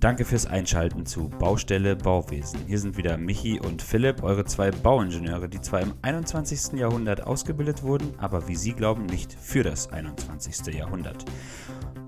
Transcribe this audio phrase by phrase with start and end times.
[0.00, 2.60] danke fürs Einschalten zu Baustelle Bauwesen.
[2.66, 6.78] Hier sind wieder Michi und Philipp, eure zwei Bauingenieure, die zwar im 21.
[6.78, 10.74] Jahrhundert ausgebildet wurden, aber wie sie glauben, nicht für das 21.
[10.74, 11.24] Jahrhundert.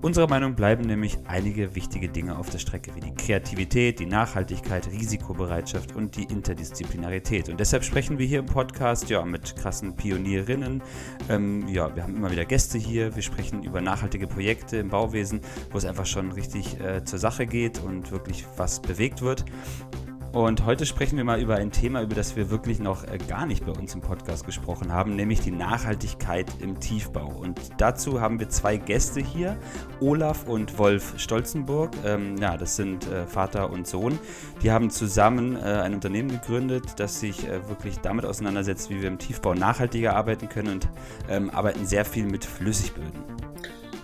[0.01, 4.87] Unserer Meinung bleiben nämlich einige wichtige Dinge auf der Strecke, wie die Kreativität, die Nachhaltigkeit,
[4.87, 7.49] Risikobereitschaft und die Interdisziplinarität.
[7.49, 10.81] Und deshalb sprechen wir hier im Podcast ja mit krassen Pionierinnen.
[11.29, 13.15] Ähm, ja, wir haben immer wieder Gäste hier.
[13.15, 15.41] Wir sprechen über nachhaltige Projekte im Bauwesen,
[15.71, 19.45] wo es einfach schon richtig äh, zur Sache geht und wirklich was bewegt wird.
[20.33, 23.45] Und heute sprechen wir mal über ein Thema, über das wir wirklich noch äh, gar
[23.45, 27.27] nicht bei uns im Podcast gesprochen haben, nämlich die Nachhaltigkeit im Tiefbau.
[27.27, 29.57] Und dazu haben wir zwei Gäste hier,
[29.99, 31.91] Olaf und Wolf Stolzenburg.
[32.05, 34.17] Ähm, ja, das sind äh, Vater und Sohn.
[34.63, 39.09] Die haben zusammen äh, ein Unternehmen gegründet, das sich äh, wirklich damit auseinandersetzt, wie wir
[39.09, 40.87] im Tiefbau nachhaltiger arbeiten können und
[41.29, 43.50] ähm, arbeiten sehr viel mit Flüssigböden.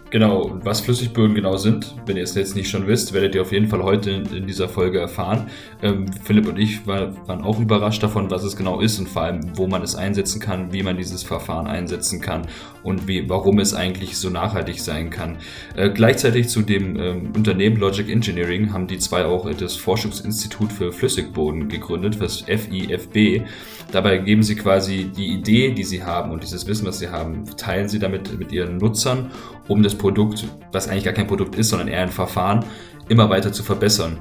[0.10, 3.52] Genau, was Flüssigböden genau sind, wenn ihr es jetzt nicht schon wisst, werdet ihr auf
[3.52, 5.48] jeden Fall heute in, in dieser Folge erfahren.
[5.82, 9.24] Ähm, Philipp und ich war, waren auch überrascht davon, was es genau ist und vor
[9.24, 12.48] allem, wo man es einsetzen kann, wie man dieses Verfahren einsetzen kann
[12.88, 15.40] und wie, warum es eigentlich so nachhaltig sein kann.
[15.76, 20.93] Äh, gleichzeitig zu dem ähm, Unternehmen Logic Engineering haben die zwei auch das Forschungsinstitut für
[20.93, 23.46] Flüssigboden gegründet, das FIFB.
[23.91, 27.43] Dabei geben sie quasi die Idee, die sie haben und dieses Wissen, was sie haben,
[27.58, 29.32] teilen sie damit mit ihren Nutzern
[29.68, 32.63] um das Produkt, was eigentlich gar kein Produkt ist, sondern eher ein Verfahren,
[33.10, 34.18] immer weiter zu verbessern.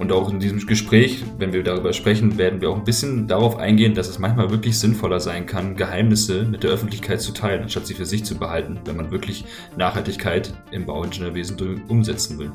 [0.00, 3.58] Und auch in diesem Gespräch, wenn wir darüber sprechen, werden wir auch ein bisschen darauf
[3.58, 7.86] eingehen, dass es manchmal wirklich sinnvoller sein kann, Geheimnisse mit der Öffentlichkeit zu teilen, anstatt
[7.86, 9.44] sie für sich zu behalten, wenn man wirklich
[9.76, 12.50] Nachhaltigkeit im Bauingenieurwesen umsetzen will.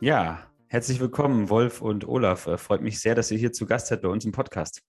[0.00, 2.46] Ja, Herzlich willkommen, Wolf und Olaf.
[2.46, 4.80] Äh, freut mich sehr, dass ihr hier zu Gast seid bei uns im Podcast.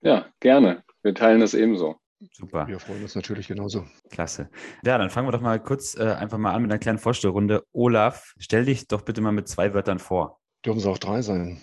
[0.00, 0.82] Ja, gerne.
[1.04, 2.00] Wir teilen das ebenso.
[2.32, 2.66] Super.
[2.66, 3.86] Wir freuen uns natürlich genauso.
[4.10, 4.50] Klasse.
[4.84, 7.64] Ja, dann fangen wir doch mal kurz äh, einfach mal an mit einer kleinen Vorstellrunde.
[7.72, 10.40] Olaf, stell dich doch bitte mal mit zwei Wörtern vor.
[10.64, 11.60] Dürfen es auch drei sein.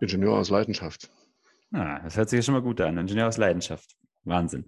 [0.00, 1.10] Ingenieur aus Leidenschaft.
[1.72, 2.98] Ah, das hört sich ja schon mal gut an.
[2.98, 3.96] Ingenieur aus Leidenschaft.
[4.24, 4.66] Wahnsinn.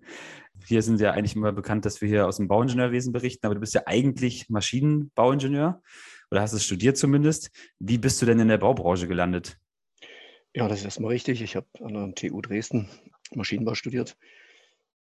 [0.66, 3.60] Hier sind ja eigentlich immer bekannt, dass wir hier aus dem Bauingenieurwesen berichten, aber du
[3.60, 5.83] bist ja eigentlich Maschinenbauingenieur
[6.31, 7.50] oder hast es studiert zumindest.
[7.78, 9.59] Wie bist du denn in der Baubranche gelandet?
[10.54, 11.43] Ja, das ist erstmal richtig.
[11.43, 12.88] Ich habe an der TU Dresden
[13.34, 14.16] Maschinenbau studiert.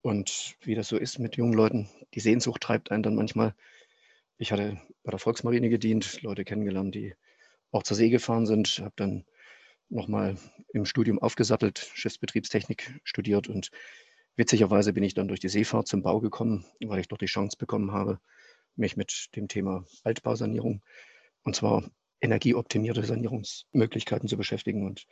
[0.03, 3.55] Und wie das so ist mit jungen Leuten, die Sehnsucht treibt einen dann manchmal.
[4.37, 7.15] Ich hatte bei der Volksmarine gedient, Leute kennengelernt, die
[7.71, 9.25] auch zur See gefahren sind, habe dann
[9.89, 10.37] nochmal
[10.73, 13.71] im Studium aufgesattelt, Schiffsbetriebstechnik studiert und
[14.37, 17.57] witzigerweise bin ich dann durch die Seefahrt zum Bau gekommen, weil ich dort die Chance
[17.57, 18.19] bekommen habe,
[18.75, 20.83] mich mit dem Thema Altbausanierung
[21.45, 21.85] und zwar
[22.21, 24.87] energieoptimierte Sanierungsmöglichkeiten zu beschäftigen.
[24.87, 25.07] Und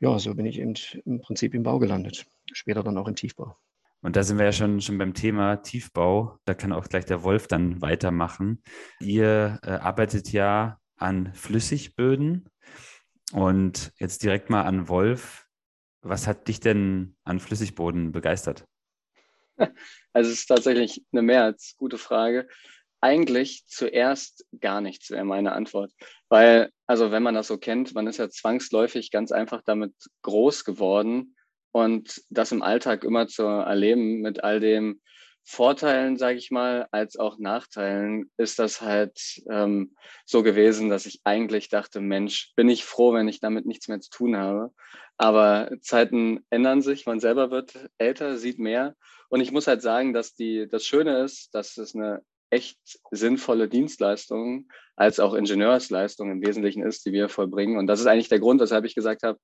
[0.00, 0.74] ja, so bin ich eben
[1.04, 3.56] im Prinzip im Bau gelandet, später dann auch im Tiefbau.
[4.00, 6.38] Und da sind wir ja schon, schon beim Thema Tiefbau.
[6.44, 8.62] Da kann auch gleich der Wolf dann weitermachen.
[9.00, 12.48] Ihr äh, arbeitet ja an Flüssigböden.
[13.32, 15.46] Und jetzt direkt mal an Wolf.
[16.00, 18.64] Was hat dich denn an Flüssigboden begeistert?
[20.14, 22.48] Also es ist tatsächlich eine mehr als gute Frage
[23.00, 25.92] eigentlich zuerst gar nichts wäre meine Antwort.
[26.28, 30.64] Weil, also wenn man das so kennt, man ist ja zwangsläufig ganz einfach damit groß
[30.64, 31.36] geworden
[31.72, 35.00] und das im Alltag immer zu erleben mit all den
[35.50, 39.18] Vorteilen, sage ich mal, als auch Nachteilen, ist das halt
[39.50, 39.96] ähm,
[40.26, 43.98] so gewesen, dass ich eigentlich dachte, Mensch, bin ich froh, wenn ich damit nichts mehr
[43.98, 44.74] zu tun habe.
[45.16, 48.94] Aber Zeiten ändern sich, man selber wird älter, sieht mehr.
[49.30, 52.78] Und ich muss halt sagen, dass die, das Schöne ist, dass es eine echt
[53.10, 57.78] sinnvolle Dienstleistung als auch Ingenieursleistung im Wesentlichen ist, die wir vollbringen.
[57.78, 59.38] Und das ist eigentlich der Grund, weshalb ich gesagt habe,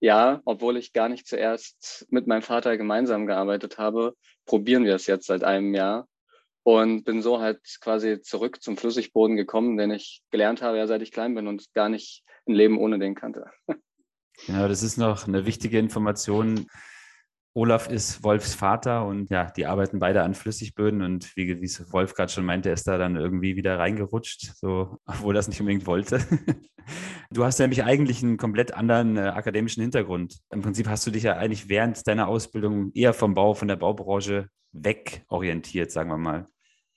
[0.00, 4.14] ja, obwohl ich gar nicht zuerst mit meinem Vater gemeinsam gearbeitet habe,
[4.46, 6.06] probieren wir es jetzt seit einem Jahr
[6.62, 11.02] und bin so halt quasi zurück zum Flüssigboden gekommen, den ich gelernt habe, ja, seit
[11.02, 13.46] ich klein bin und gar nicht ein Leben ohne den kannte.
[14.46, 16.68] Genau, das ist noch eine wichtige Information.
[17.58, 22.14] Olaf ist Wolfs Vater und ja, die arbeiten beide an Flüssigböden und wie, wie Wolf
[22.14, 26.20] gerade schon meinte, ist da dann irgendwie wieder reingerutscht, so, obwohl das nicht unbedingt wollte.
[27.30, 30.38] Du hast nämlich eigentlich einen komplett anderen äh, akademischen Hintergrund.
[30.50, 33.76] Im Prinzip hast du dich ja eigentlich während deiner Ausbildung eher vom Bau, von der
[33.76, 36.48] Baubranche weg orientiert, sagen wir mal.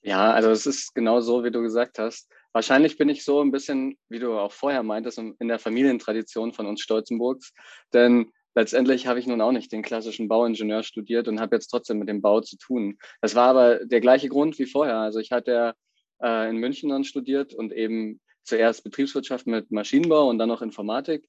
[0.02, 2.31] Ja, also es ist genau so, wie du gesagt hast.
[2.54, 6.68] Wahrscheinlich bin ich so ein bisschen, wie du auch vorher meintest, in der Familientradition von
[6.68, 7.52] uns Stolzenburgs.
[7.94, 12.00] Denn letztendlich habe ich nun auch nicht den klassischen Bauingenieur studiert und habe jetzt trotzdem
[12.00, 12.98] mit dem Bau zu tun.
[13.21, 14.98] Das war aber der gleiche Grund wie vorher.
[14.98, 15.74] Also ich hatte
[16.21, 21.27] äh, in München dann studiert und eben zuerst Betriebswirtschaft mit Maschinenbau und dann noch Informatik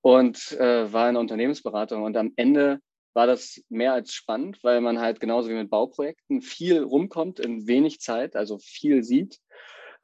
[0.00, 2.02] und äh, war in Unternehmensberatung.
[2.02, 2.80] Und am Ende
[3.14, 7.66] war das mehr als spannend, weil man halt genauso wie mit Bauprojekten viel rumkommt in
[7.66, 9.38] wenig Zeit, also viel sieht.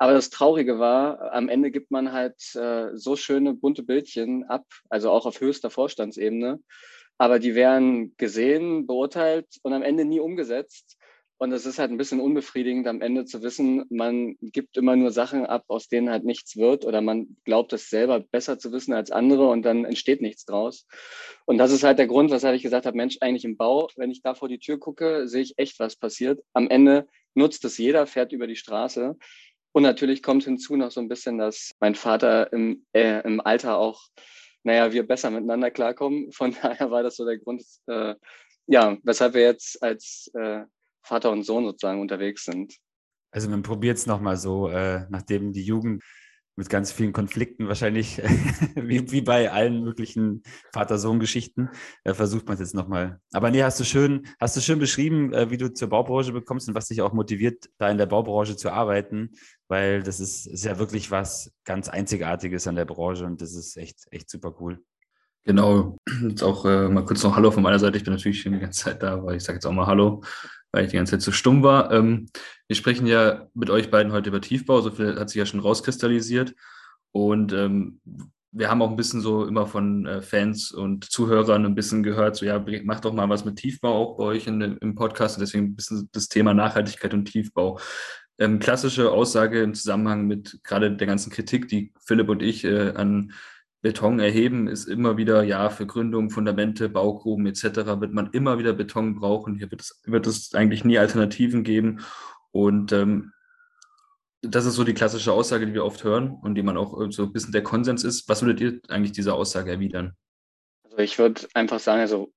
[0.02, 4.66] Aber das Traurige war, am Ende gibt man halt äh, so schöne bunte Bildchen ab,
[4.88, 6.58] also auch auf höchster Vorstandsebene.
[7.19, 10.99] Aber die werden gesehen, beurteilt und am Ende nie umgesetzt.
[11.38, 15.12] Und es ist halt ein bisschen unbefriedigend am Ende zu wissen, man gibt immer nur
[15.12, 18.94] Sachen ab, aus denen halt nichts wird oder man glaubt es selber besser zu wissen
[18.94, 20.88] als andere und dann entsteht nichts draus.
[21.44, 24.10] Und das ist halt der Grund, weshalb ich gesagt habe, Mensch, eigentlich im Bau, wenn
[24.10, 26.40] ich da vor die Tür gucke, sehe ich echt, was passiert.
[26.55, 29.16] Am Ende nutzt es jeder, fährt über die Straße.
[29.72, 33.78] Und natürlich kommt hinzu noch so ein bisschen, dass mein Vater im, äh, im Alter
[33.78, 34.02] auch,
[34.64, 36.30] naja, wir besser miteinander klarkommen.
[36.32, 38.14] Von daher war das so der Grund, äh,
[38.66, 40.64] ja, weshalb wir jetzt als äh,
[41.02, 42.76] Vater und Sohn sozusagen unterwegs sind.
[43.32, 46.04] Also man probiert es nochmal so, äh, nachdem die Jugend
[46.62, 48.18] mit ganz vielen Konflikten wahrscheinlich,
[48.76, 51.70] wie, wie bei allen möglichen Vater-Sohn-Geschichten,
[52.04, 53.18] äh, versucht man es jetzt nochmal.
[53.32, 56.68] Aber nee, hast du schön, hast du schön beschrieben, äh, wie du zur Baubranche bekommst
[56.68, 59.32] und was dich auch motiviert, da in der Baubranche zu arbeiten,
[59.66, 63.76] weil das ist, ist ja wirklich was ganz Einzigartiges an der Branche und das ist
[63.76, 64.78] echt, echt super cool.
[65.44, 65.96] Genau,
[66.28, 67.96] jetzt auch äh, mal kurz noch Hallo von meiner Seite.
[67.96, 70.22] Ich bin natürlich schon die ganze Zeit da, aber ich sage jetzt auch mal Hallo
[70.72, 71.92] weil ich die ganze Zeit so stumm war.
[71.92, 72.28] Ähm,
[72.66, 75.60] wir sprechen ja mit euch beiden heute über Tiefbau, so viel hat sich ja schon
[75.60, 76.54] rauskristallisiert.
[77.12, 78.00] Und ähm,
[78.52, 82.36] wir haben auch ein bisschen so immer von äh, Fans und Zuhörern ein bisschen gehört,
[82.36, 85.36] so ja, macht doch mal was mit Tiefbau auch bei euch in, im Podcast.
[85.36, 87.78] Und deswegen ein bisschen das Thema Nachhaltigkeit und Tiefbau.
[88.38, 92.90] Ähm, klassische Aussage im Zusammenhang mit gerade der ganzen Kritik, die Philipp und ich äh,
[92.90, 93.32] an
[93.82, 97.64] Beton erheben ist immer wieder, ja, für Gründung, Fundamente, Baugruben etc.
[98.00, 99.56] wird man immer wieder Beton brauchen.
[99.56, 102.00] Hier wird es, wird es eigentlich nie Alternativen geben.
[102.52, 103.32] Und ähm,
[104.40, 107.11] das ist so die klassische Aussage, die wir oft hören und die man auch äh,
[107.11, 108.29] so ein bisschen der Konsens ist.
[108.29, 110.17] Was würdet ihr eigentlich dieser Aussage erwidern?
[110.84, 112.32] Also ich würde einfach sagen, also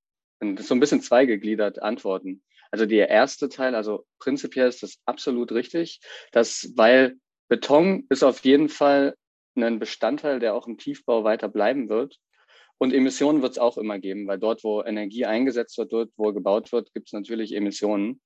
[0.60, 2.44] so ein bisschen zweigegliedert antworten.
[2.72, 6.00] Also der erste Teil, also prinzipiell ist das absolut richtig,
[6.32, 9.16] dass weil Beton ist auf jeden Fall
[9.56, 12.20] ein Bestandteil, der auch im Tiefbau weiter bleiben wird.
[12.78, 16.34] Und Emissionen wird es auch immer geben, weil dort, wo Energie eingesetzt wird, dort, wo
[16.34, 18.22] gebaut wird, gibt es natürlich Emissionen.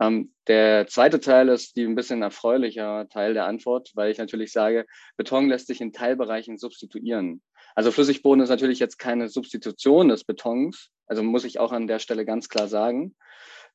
[0.00, 4.52] Ähm, der zweite Teil ist die ein bisschen erfreulicher Teil der Antwort, weil ich natürlich
[4.52, 4.86] sage,
[5.16, 7.42] Beton lässt sich in Teilbereichen substituieren.
[7.74, 11.98] Also Flüssigboden ist natürlich jetzt keine Substitution des Betons, also muss ich auch an der
[11.98, 13.14] Stelle ganz klar sagen.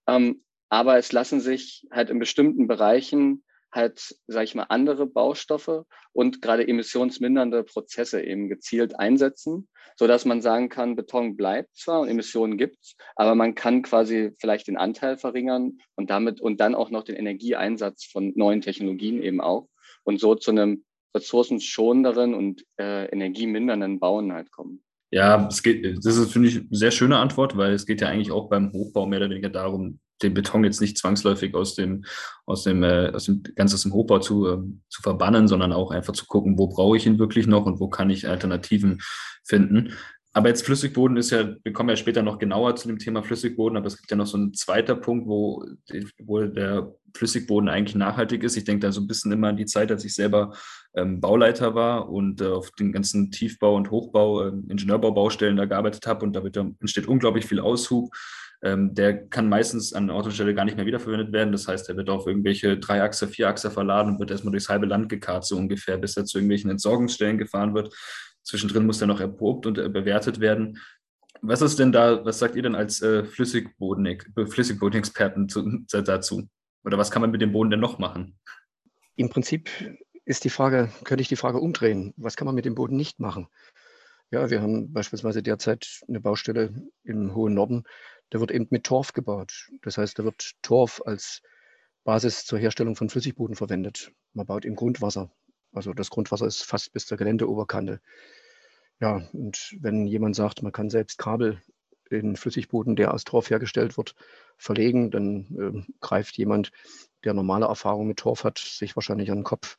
[0.07, 3.43] Ähm, aber es lassen sich halt in bestimmten Bereichen
[3.77, 10.25] halt, sage ich mal, andere Baustoffe und gerade emissionsmindernde Prozesse eben gezielt einsetzen, so dass
[10.25, 14.75] man sagen kann, Beton bleibt zwar und Emissionen gibt's, aber man kann quasi vielleicht den
[14.75, 19.69] Anteil verringern und damit und dann auch noch den Energieeinsatz von neuen Technologien eben auch
[20.03, 20.83] und so zu einem
[21.15, 24.83] ressourcenschonenderen und äh, energiemindernden Bauen halt kommen.
[25.09, 28.09] Ja, es geht, das ist, finde ich, eine sehr schöne Antwort, weil es geht ja
[28.09, 32.05] eigentlich auch beim Hochbau mehr oder weniger darum, den Beton jetzt nicht zwangsläufig aus dem,
[32.45, 34.57] aus dem, äh, aus dem ganz aus dem Hochbau zu, äh,
[34.89, 37.87] zu verbannen, sondern auch einfach zu gucken, wo brauche ich ihn wirklich noch und wo
[37.89, 38.99] kann ich Alternativen
[39.43, 39.93] finden.
[40.37, 43.75] Aber jetzt Flüssigboden ist ja, wir kommen ja später noch genauer zu dem Thema Flüssigboden,
[43.75, 45.65] aber es gibt ja noch so einen zweiter Punkt, wo,
[46.19, 48.55] wo der Flüssigboden eigentlich nachhaltig ist.
[48.55, 50.53] Ich denke da so ein bisschen immer an die Zeit, als ich selber
[50.95, 56.05] ähm, Bauleiter war und äh, auf den ganzen Tiefbau- und Hochbau, äh, Ingenieurbaubaustellen da gearbeitet
[56.05, 56.43] habe und da
[56.81, 58.11] entsteht unglaublich viel Aushub
[58.63, 61.51] ähm, der kann meistens an Ort und Stelle gar nicht mehr wiederverwendet werden.
[61.51, 65.09] Das heißt, er wird auf irgendwelche Dreiachse, Vierachse verladen und wird erstmal durchs halbe Land
[65.09, 67.93] gekarrt, so ungefähr, bis er zu irgendwelchen Entsorgungsstellen gefahren wird.
[68.43, 70.79] Zwischendrin muss er noch erprobt und äh, bewertet werden.
[71.41, 74.17] Was ist denn da, was sagt ihr denn als äh, Flüssigboden,
[74.49, 76.49] Flüssigbodenexperten zu, dazu?
[76.83, 78.39] Oder was kann man mit dem Boden denn noch machen?
[79.15, 79.69] Im Prinzip
[80.25, 83.19] ist die Frage, könnte ich die Frage umdrehen, was kann man mit dem Boden nicht
[83.19, 83.47] machen?
[84.31, 86.73] Ja, wir haben beispielsweise derzeit eine Baustelle
[87.03, 87.83] im hohen Norden,
[88.31, 89.69] der wird eben mit Torf gebaut.
[89.81, 91.41] Das heißt, da wird Torf als
[92.03, 94.11] Basis zur Herstellung von Flüssigboden verwendet.
[94.33, 95.31] Man baut im Grundwasser.
[95.73, 98.01] Also das Grundwasser ist fast bis zur Geländeoberkante.
[98.99, 101.61] Ja, und wenn jemand sagt, man kann selbst Kabel
[102.09, 104.15] in Flüssigboden, der aus Torf hergestellt wird,
[104.57, 106.71] verlegen, dann äh, greift jemand,
[107.23, 109.77] der normale Erfahrung mit Torf hat, sich wahrscheinlich an den Kopf.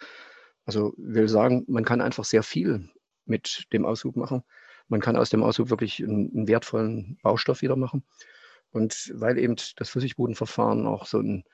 [0.65, 2.91] Also will sagen, man kann einfach sehr viel
[3.25, 4.43] mit dem Aushub machen.
[4.89, 8.05] Man kann aus dem Aushub wirklich einen, einen wertvollen Baustoff wieder machen.
[8.71, 11.45] Und weil eben das Flüssigbodenverfahren auch so ein,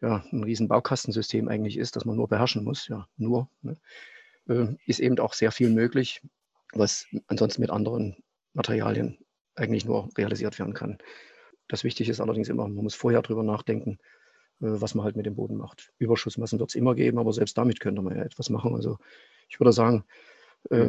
[0.00, 3.76] ja, ein riesen Baukastensystem eigentlich ist, das man nur beherrschen muss, ja, nur, ne,
[4.48, 6.22] äh, ist eben auch sehr viel möglich,
[6.72, 8.16] was ansonsten mit anderen
[8.52, 9.18] Materialien
[9.54, 10.98] eigentlich nur realisiert werden kann.
[11.68, 13.98] Das Wichtige ist allerdings immer, man muss vorher darüber nachdenken,
[14.60, 15.92] äh, was man halt mit dem Boden macht.
[15.98, 18.74] Überschussmassen wird es immer geben, aber selbst damit könnte man ja etwas machen.
[18.74, 18.98] Also
[19.48, 20.04] ich würde sagen,
[20.70, 20.88] äh,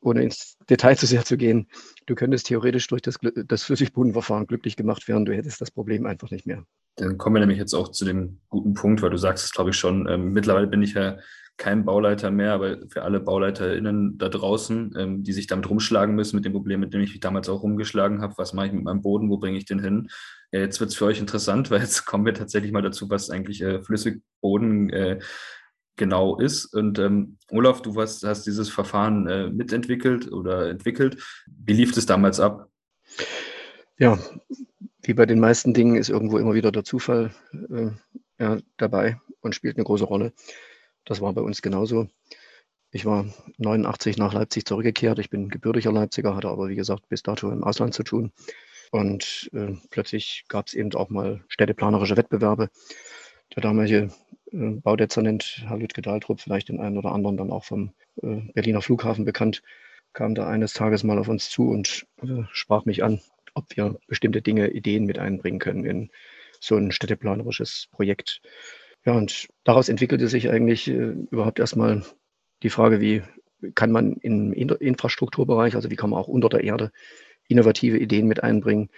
[0.00, 1.68] ohne ins Detail zu sehr zu gehen,
[2.06, 6.30] du könntest theoretisch durch das, das Flüssigbodenverfahren glücklich gemacht werden, du hättest das Problem einfach
[6.30, 6.64] nicht mehr.
[6.96, 9.70] Dann kommen wir nämlich jetzt auch zu dem guten Punkt, weil du sagst es, glaube
[9.70, 10.08] ich, schon.
[10.08, 11.18] Ähm, mittlerweile bin ich ja
[11.58, 16.36] kein Bauleiter mehr, aber für alle BauleiterInnen da draußen, ähm, die sich damit rumschlagen müssen,
[16.36, 18.84] mit dem Problem, mit dem ich mich damals auch rumgeschlagen habe, was mache ich mit
[18.84, 20.08] meinem Boden, wo bringe ich den hin?
[20.52, 23.30] Ja, jetzt wird es für euch interessant, weil jetzt kommen wir tatsächlich mal dazu, was
[23.30, 25.18] eigentlich äh, Flüssigboden äh,
[25.96, 26.66] genau ist.
[26.66, 31.22] Und ähm, Olaf, du hast, hast dieses Verfahren äh, mitentwickelt oder entwickelt.
[31.46, 32.68] Wie lief es damals ab?
[33.98, 34.18] Ja,
[35.02, 37.30] wie bei den meisten Dingen ist irgendwo immer wieder der Zufall
[37.70, 37.90] äh,
[38.38, 40.32] ja, dabei und spielt eine große Rolle.
[41.04, 42.08] Das war bei uns genauso.
[42.90, 43.26] Ich war
[43.58, 45.18] 89 nach Leipzig zurückgekehrt.
[45.18, 48.32] Ich bin gebürtiger Leipziger, hatte aber, wie gesagt, bis dato im Ausland zu tun.
[48.90, 52.70] Und äh, plötzlich gab es eben auch mal städteplanerische Wettbewerbe.
[53.54, 54.10] Der damalige
[54.52, 59.24] Baudezernent Herr Lütke Dahltrup, vielleicht den einen oder anderen dann auch vom äh, Berliner Flughafen
[59.24, 59.62] bekannt,
[60.12, 63.20] kam da eines Tages mal auf uns zu und äh, sprach mich an,
[63.54, 66.10] ob wir bestimmte Dinge, Ideen mit einbringen können in
[66.60, 68.40] so ein städteplanerisches Projekt.
[69.04, 72.04] Ja, und daraus entwickelte sich eigentlich äh, überhaupt erstmal
[72.62, 73.22] die Frage, wie
[73.74, 76.92] kann man im Infrastrukturbereich, also wie kann man auch unter der Erde
[77.48, 78.90] innovative Ideen mit einbringen.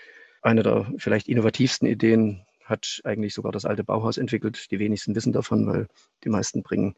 [0.42, 4.70] Eine der vielleicht innovativsten Ideen hat eigentlich sogar das alte Bauhaus entwickelt.
[4.70, 5.88] Die wenigsten wissen davon, weil
[6.24, 6.94] die meisten bringen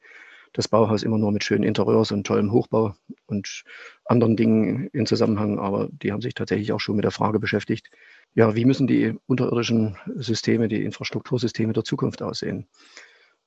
[0.53, 2.95] das Bauhaus immer nur mit schönen Interieurs und tollem Hochbau
[3.27, 3.65] und
[4.05, 7.91] anderen Dingen in Zusammenhang, aber die haben sich tatsächlich auch schon mit der Frage beschäftigt,
[8.35, 12.67] ja, wie müssen die unterirdischen Systeme, die Infrastruktursysteme der Zukunft aussehen?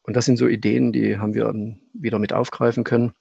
[0.03, 1.53] Und das sind so Ideen, die haben wir
[1.93, 3.13] wieder mit aufgreifen können.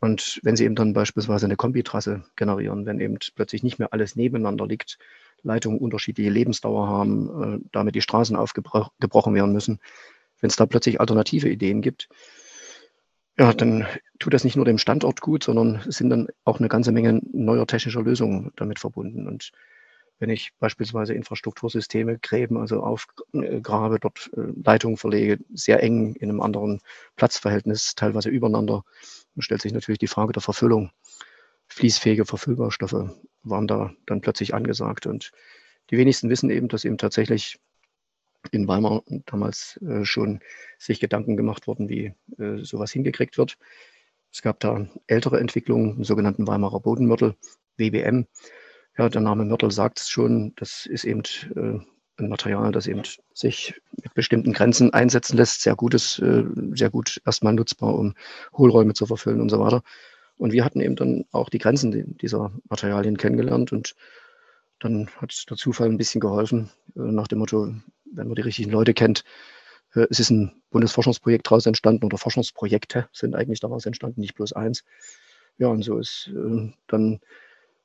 [0.00, 4.16] Und wenn Sie eben dann beispielsweise eine Kombitrasse generieren, wenn eben plötzlich nicht mehr alles
[4.16, 4.98] nebeneinander liegt,
[5.42, 9.80] Leitungen unterschiedliche Lebensdauer haben, äh, damit die Straßen aufgebrochen werden müssen,
[10.40, 12.08] wenn es da plötzlich alternative Ideen gibt,
[13.38, 13.86] ja, dann
[14.18, 17.20] tut das nicht nur dem Standort gut, sondern es sind dann auch eine ganze Menge
[17.32, 19.28] neuer technischer Lösungen damit verbunden.
[19.28, 19.52] Und
[20.18, 26.40] wenn ich beispielsweise Infrastruktursysteme, Gräben, also aufgrabe, dort äh, Leitungen verlege, sehr eng in einem
[26.40, 26.80] anderen
[27.16, 28.84] Platzverhältnis, teilweise übereinander,
[29.34, 30.90] dann stellt sich natürlich die Frage der Verfüllung.
[31.68, 33.10] Fließfähige Verfüllbarstoffe
[33.42, 35.06] waren da dann plötzlich angesagt.
[35.06, 35.32] Und
[35.90, 37.58] die wenigsten wissen eben, dass eben tatsächlich
[38.52, 40.40] in Weimar damals äh, schon
[40.78, 43.58] sich Gedanken gemacht wurden, wie äh, sowas hingekriegt wird.
[44.32, 47.34] Es gab da ältere Entwicklungen, einen sogenannten Weimarer Bodenmörtel,
[47.76, 48.26] WBM.
[48.98, 51.22] Ja, der Name Mörtel sagt es schon, das ist eben
[51.54, 51.80] äh,
[52.18, 53.02] ein Material, das eben
[53.34, 58.14] sich mit bestimmten Grenzen einsetzen lässt, sehr gutes, äh, sehr gut erstmal nutzbar, um
[58.54, 59.82] Hohlräume zu verfüllen und so weiter.
[60.38, 63.94] Und wir hatten eben dann auch die Grenzen dieser Materialien kennengelernt und
[64.80, 67.74] dann hat der Zufall ein bisschen geholfen, äh, nach dem Motto,
[68.04, 69.24] wenn man die richtigen Leute kennt,
[69.94, 74.52] äh, es ist ein Bundesforschungsprojekt daraus entstanden oder Forschungsprojekte sind eigentlich daraus entstanden, nicht bloß
[74.52, 74.84] eins.
[75.58, 77.20] Ja, und so ist äh, dann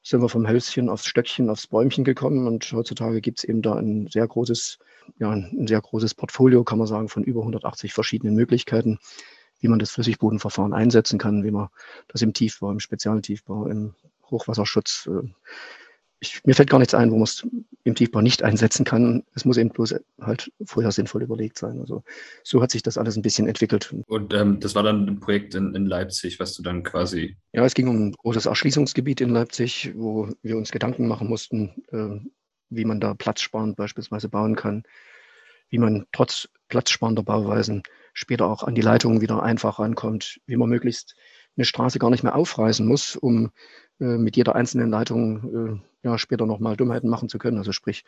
[0.03, 3.75] sind wir vom Hölzchen aufs Stöckchen, aufs Bäumchen gekommen und heutzutage gibt es eben da
[3.75, 4.79] ein sehr großes,
[5.19, 8.99] ja, ein sehr großes Portfolio, kann man sagen, von über 180 verschiedenen Möglichkeiten,
[9.61, 11.69] wie man das Flüssigbodenverfahren einsetzen kann, wie man
[12.09, 13.95] das im Tiefbau, im Spezialtiefbau, im
[14.29, 15.09] Hochwasserschutz
[16.21, 17.45] ich, mir fällt gar nichts ein, wo man es
[17.83, 19.23] im Tiefbau nicht einsetzen kann.
[19.33, 21.79] Es muss eben bloß halt vorher sinnvoll überlegt sein.
[21.79, 22.03] Also
[22.43, 23.93] so hat sich das alles ein bisschen entwickelt.
[24.05, 27.37] Und ähm, das war dann ein Projekt in, in, Leipzig, was du dann quasi.
[27.53, 31.83] Ja, es ging um ein großes Erschließungsgebiet in Leipzig, wo wir uns Gedanken machen mussten,
[31.91, 32.19] äh,
[32.69, 34.83] wie man da platzsparend beispielsweise bauen kann,
[35.69, 37.81] wie man trotz platzsparender Bauweisen
[38.13, 41.15] später auch an die Leitungen wieder einfach rankommt, wie man möglichst
[41.57, 43.51] eine Straße gar nicht mehr aufreißen muss, um
[43.99, 47.57] äh, mit jeder einzelnen Leitung äh, ja, später nochmal Dummheiten machen zu können.
[47.57, 48.03] Also sprich,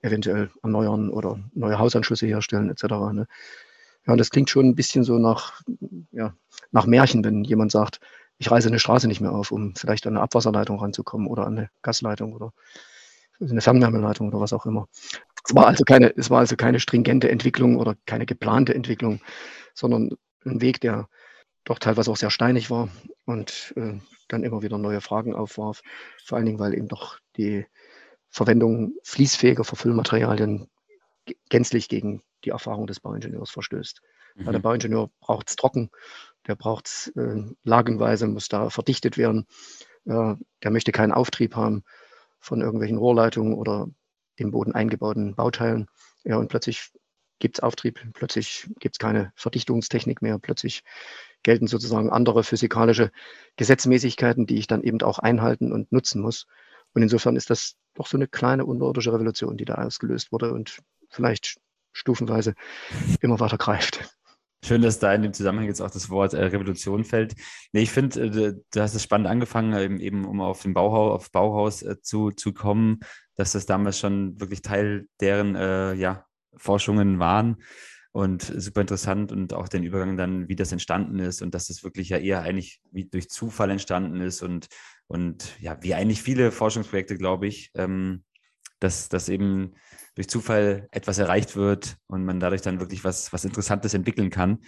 [0.00, 2.84] eventuell erneuern oder neue Hausanschlüsse herstellen etc.
[3.12, 3.26] Ne?
[4.06, 5.62] Ja, und das klingt schon ein bisschen so nach,
[6.10, 6.34] ja,
[6.70, 8.00] nach Märchen, wenn jemand sagt,
[8.38, 11.58] ich reise eine Straße nicht mehr auf, um vielleicht an eine Abwasserleitung ranzukommen oder an
[11.58, 12.52] eine Gasleitung oder
[13.40, 14.88] eine Fernwärmeleitung oder was auch immer.
[15.44, 19.20] Es war also keine, es war also keine stringente Entwicklung oder keine geplante Entwicklung,
[19.74, 20.10] sondern
[20.44, 21.08] ein Weg, der
[21.64, 22.88] doch teilweise auch sehr steinig war
[23.24, 25.82] und äh, dann immer wieder neue Fragen aufwarf.
[26.24, 27.66] Vor allen Dingen, weil eben doch die
[28.28, 30.68] Verwendung fließfähiger Verfüllmaterialien
[31.48, 34.00] gänzlich gegen die Erfahrung des Bauingenieurs verstößt.
[34.34, 34.46] Mhm.
[34.46, 35.90] Weil der Bauingenieur braucht es trocken,
[36.46, 39.46] der braucht es äh, lagenweise, muss da verdichtet werden.
[40.06, 41.84] Äh, der möchte keinen Auftrieb haben
[42.40, 43.88] von irgendwelchen Rohrleitungen oder
[44.42, 45.86] im Boden eingebauten Bauteilen.
[46.24, 46.90] Ja, und plötzlich
[47.38, 50.82] gibt es Auftrieb, plötzlich gibt es keine Verdichtungstechnik mehr, plötzlich
[51.42, 53.10] gelten sozusagen andere physikalische
[53.56, 56.46] Gesetzmäßigkeiten, die ich dann eben auch einhalten und nutzen muss.
[56.94, 60.78] Und insofern ist das doch so eine kleine unterirdische Revolution, die da ausgelöst wurde und
[61.10, 61.58] vielleicht
[61.92, 62.54] stufenweise
[63.20, 64.16] immer weiter greift.
[64.64, 67.34] Schön, dass da in dem Zusammenhang jetzt auch das Wort äh, Revolution fällt.
[67.72, 71.16] Nee, ich finde, äh, du hast es spannend angefangen, eben, eben um auf den Bauhaus,
[71.16, 73.00] auf Bauhaus äh, zu, zu kommen,
[73.36, 77.56] dass das damals schon wirklich Teil deren äh, ja, Forschungen waren
[78.12, 81.82] und super interessant und auch den Übergang dann, wie das entstanden ist und dass das
[81.82, 84.66] wirklich ja eher eigentlich wie durch Zufall entstanden ist und,
[85.06, 88.24] und ja, wie eigentlich viele Forschungsprojekte, glaube ich, ähm,
[88.80, 89.74] dass, dass eben
[90.14, 94.58] durch Zufall etwas erreicht wird und man dadurch dann wirklich was, was Interessantes entwickeln kann.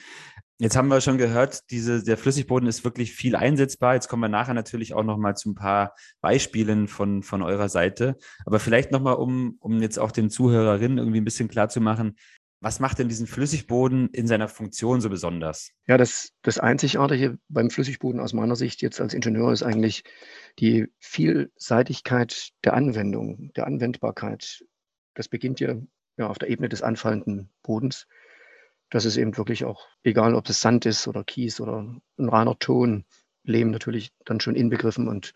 [0.58, 3.94] Jetzt haben wir schon gehört, diese, der Flüssigboden ist wirklich viel einsetzbar.
[3.94, 7.68] Jetzt kommen wir nachher natürlich auch noch mal zu ein paar Beispielen von, von eurer
[7.68, 8.16] Seite.
[8.46, 11.80] Aber vielleicht noch mal, um, um jetzt auch den Zuhörerinnen irgendwie ein bisschen klar zu
[11.80, 12.16] machen,
[12.64, 15.72] was macht denn diesen Flüssigboden in seiner Funktion so besonders?
[15.86, 20.02] Ja, das, das Einzigartige beim Flüssigboden aus meiner Sicht jetzt als Ingenieur ist eigentlich
[20.58, 24.64] die Vielseitigkeit der Anwendung, der Anwendbarkeit.
[25.12, 25.74] Das beginnt ja,
[26.16, 28.06] ja auf der Ebene des anfallenden Bodens.
[28.94, 31.78] Das ist eben wirklich auch, egal ob es Sand ist oder Kies oder
[32.16, 33.04] ein reiner Ton,
[33.42, 35.32] Lehm natürlich dann schon inbegriffen und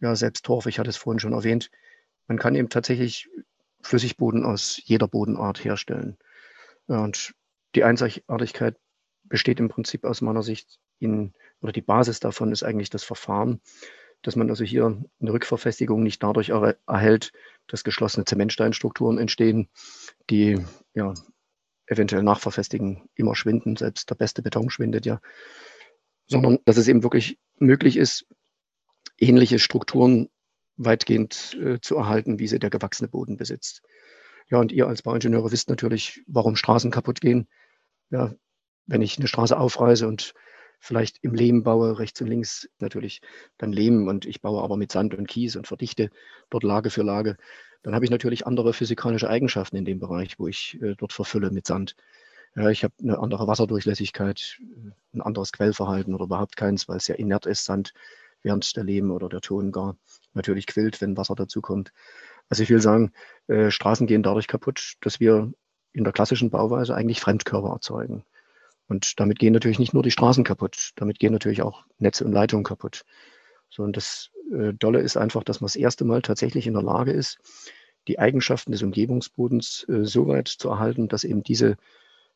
[0.00, 1.70] ja, selbst Torf, ich hatte es vorhin schon erwähnt.
[2.26, 3.28] Man kann eben tatsächlich
[3.82, 6.16] Flüssigboden aus jeder Bodenart herstellen.
[6.86, 7.34] Und
[7.74, 8.78] die Einzigartigkeit
[9.24, 13.60] besteht im Prinzip aus meiner Sicht in, oder die Basis davon ist eigentlich das Verfahren,
[14.22, 17.32] dass man also hier eine Rückverfestigung nicht dadurch er, erhält,
[17.66, 19.68] dass geschlossene Zementsteinstrukturen entstehen,
[20.30, 21.12] die ja
[21.86, 25.20] eventuell nach Verfestigen immer schwinden, selbst der beste Beton schwindet ja,
[26.26, 28.26] sondern dass es eben wirklich möglich ist,
[29.18, 30.28] ähnliche Strukturen
[30.76, 33.82] weitgehend äh, zu erhalten, wie sie der gewachsene Boden besitzt.
[34.48, 37.48] Ja, und ihr als Bauingenieure wisst natürlich, warum Straßen kaputt gehen.
[38.10, 38.34] Ja,
[38.86, 40.34] wenn ich eine Straße aufreiße und
[40.78, 43.20] vielleicht im Lehm baue, rechts und links natürlich
[43.58, 46.10] dann Lehm und ich baue aber mit Sand und Kies und verdichte
[46.50, 47.36] dort Lage für Lage,
[47.82, 51.50] dann habe ich natürlich andere physikalische Eigenschaften in dem Bereich, wo ich äh, dort verfülle
[51.50, 51.94] mit Sand.
[52.56, 54.58] Ja, ich habe eine andere Wasserdurchlässigkeit,
[55.12, 57.92] ein anderes Quellverhalten oder überhaupt keins, weil es ja inert ist, Sand,
[58.42, 59.96] während der Lehm oder der Ton gar
[60.32, 61.92] natürlich quillt, wenn Wasser dazukommt.
[62.48, 63.12] Also ich will sagen,
[63.48, 65.52] äh, Straßen gehen dadurch kaputt, dass wir
[65.92, 68.24] in der klassischen Bauweise eigentlich Fremdkörper erzeugen.
[68.88, 72.32] Und damit gehen natürlich nicht nur die Straßen kaputt, damit gehen natürlich auch Netze und
[72.32, 73.04] Leitungen kaputt.
[73.68, 76.82] So, und das äh, Dolle ist einfach, dass man das erste Mal tatsächlich in der
[76.82, 77.38] Lage ist,
[78.08, 81.76] die Eigenschaften des Umgebungsbodens äh, so weit zu erhalten, dass eben diese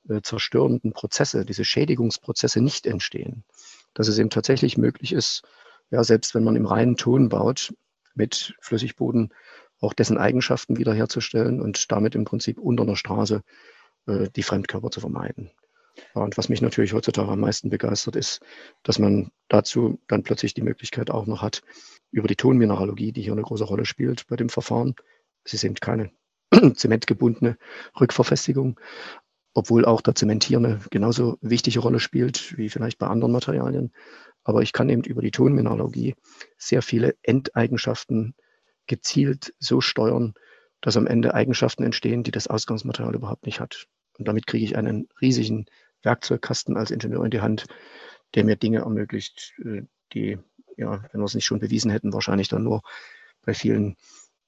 [0.09, 3.45] äh, zerstörenden Prozesse, diese Schädigungsprozesse nicht entstehen.
[3.95, 5.43] Dass es eben tatsächlich möglich ist,
[5.91, 7.73] ja, selbst wenn man im reinen Ton baut,
[8.15, 9.33] mit Flüssigboden
[9.81, 13.43] auch dessen Eigenschaften wiederherzustellen und damit im Prinzip unter einer Straße
[14.07, 15.51] äh, die Fremdkörper zu vermeiden.
[16.15, 18.41] Und was mich natürlich heutzutage am meisten begeistert, ist,
[18.83, 21.63] dass man dazu dann plötzlich die Möglichkeit auch noch hat,
[22.11, 24.95] über die Tonmineralogie, die hier eine große Rolle spielt bei dem Verfahren.
[25.45, 26.11] Ist eben keine
[26.75, 27.57] zementgebundene
[27.99, 28.79] Rückverfestigung,
[29.55, 33.93] obwohl auch der Zement hier eine genauso wichtige Rolle spielt wie vielleicht bei anderen Materialien.
[34.45, 36.15] Aber ich kann eben über die Tonmineralogie
[36.57, 38.35] sehr viele Endeigenschaften
[38.87, 40.35] gezielt so steuern,
[40.81, 43.87] dass am Ende Eigenschaften entstehen, die das Ausgangsmaterial überhaupt nicht hat.
[44.21, 45.65] Und damit kriege ich einen riesigen
[46.03, 47.67] Werkzeugkasten als Ingenieur in die Hand,
[48.35, 50.39] der mir Dinge ermöglicht, äh, die,
[50.77, 52.83] ja, wenn wir es nicht schon bewiesen hätten, wahrscheinlich dann nur
[53.45, 53.97] bei vielen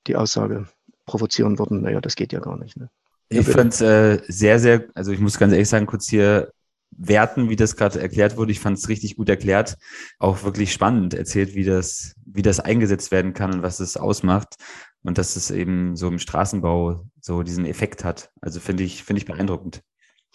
[0.06, 0.68] die Aussage
[1.06, 2.76] provozieren würden, naja, das geht ja gar nicht.
[2.76, 2.90] Ne?
[3.30, 6.52] Ich fand es äh, sehr, sehr, also ich muss ganz ehrlich sagen, kurz hier
[6.90, 8.52] werten, wie das gerade erklärt wurde.
[8.52, 9.78] Ich fand es richtig gut erklärt,
[10.18, 14.56] auch wirklich spannend erzählt, wie das, wie das eingesetzt werden kann und was es ausmacht
[15.04, 18.30] und dass es eben so im Straßenbau so diesen Effekt hat.
[18.40, 19.82] Also finde ich, finde ich beeindruckend.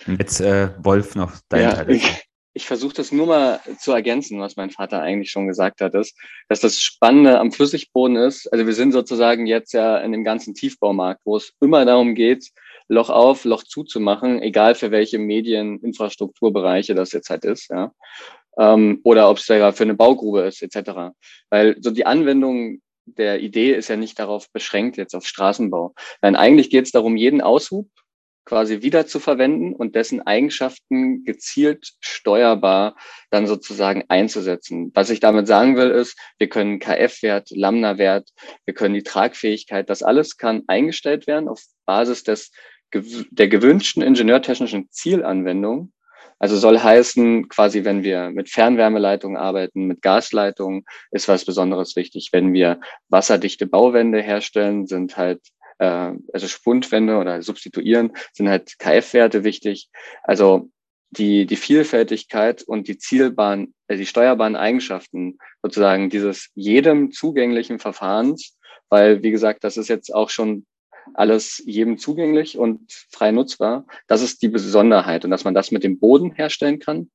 [0.06, 1.92] Und jetzt äh, Wolf noch dein ja, Teil.
[1.92, 2.04] Ich,
[2.54, 6.18] ich versuche das nur mal zu ergänzen, was mein Vater eigentlich schon gesagt hat, ist,
[6.50, 8.52] dass das Spannende am Flüssigboden ist.
[8.52, 12.50] Also wir sind sozusagen jetzt ja in dem ganzen Tiefbaumarkt, wo es immer darum geht,
[12.90, 17.92] Loch auf, Loch zuzumachen, egal für welche Medieninfrastrukturbereiche das jetzt halt ist, ja.
[18.58, 21.14] Ähm, oder ob es sogar für eine Baugrube ist, etc.
[21.52, 25.96] Weil so die Anwendung der Idee ist ja nicht darauf beschränkt, jetzt auf Straßenbau.
[26.22, 27.88] Nein, eigentlich geht es darum, jeden Aushub
[28.48, 32.96] quasi wieder zu verwenden und dessen Eigenschaften gezielt steuerbar
[33.30, 34.92] dann sozusagen einzusetzen.
[34.94, 38.30] Was ich damit sagen will, ist, wir können KF-Wert, Lambda-Wert,
[38.66, 42.52] wir können die Tragfähigkeit, das alles kann eingestellt werden auf Basis des
[42.94, 45.92] der gewünschten ingenieurtechnischen Zielanwendung.
[46.40, 52.30] Also soll heißen, quasi, wenn wir mit Fernwärmeleitungen arbeiten, mit Gasleitungen, ist was Besonderes wichtig.
[52.32, 55.42] Wenn wir wasserdichte Bauwände herstellen, sind halt,
[55.80, 59.90] äh, also Spundwände oder substituieren, sind halt KF-Werte wichtig.
[60.24, 60.70] Also
[61.12, 68.58] die, die Vielfältigkeit und die zielbaren, äh, die steuerbaren Eigenschaften sozusagen dieses jedem zugänglichen Verfahrens,
[68.90, 70.66] weil, wie gesagt, das ist jetzt auch schon
[71.14, 73.86] alles jedem zugänglich und frei nutzbar.
[74.08, 77.10] Das ist die Besonderheit und dass man das mit dem Boden herstellen kann.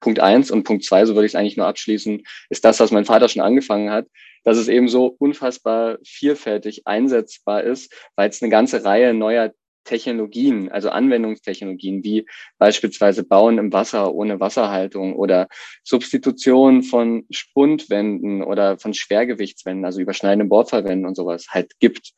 [0.00, 2.90] Punkt eins und Punkt zwei, so würde ich es eigentlich nur abschließen, ist das, was
[2.90, 4.08] mein Vater schon angefangen hat,
[4.42, 9.52] dass es eben so unfassbar vielfältig einsetzbar ist, weil es eine ganze Reihe neuer
[9.84, 12.26] Technologien, also Anwendungstechnologien, wie
[12.58, 15.48] beispielsweise Bauen im Wasser ohne Wasserhaltung oder
[15.82, 22.12] Substitution von Spundwänden oder von Schwergewichtswänden, also überschneidenden Bordverwänden und sowas halt gibt.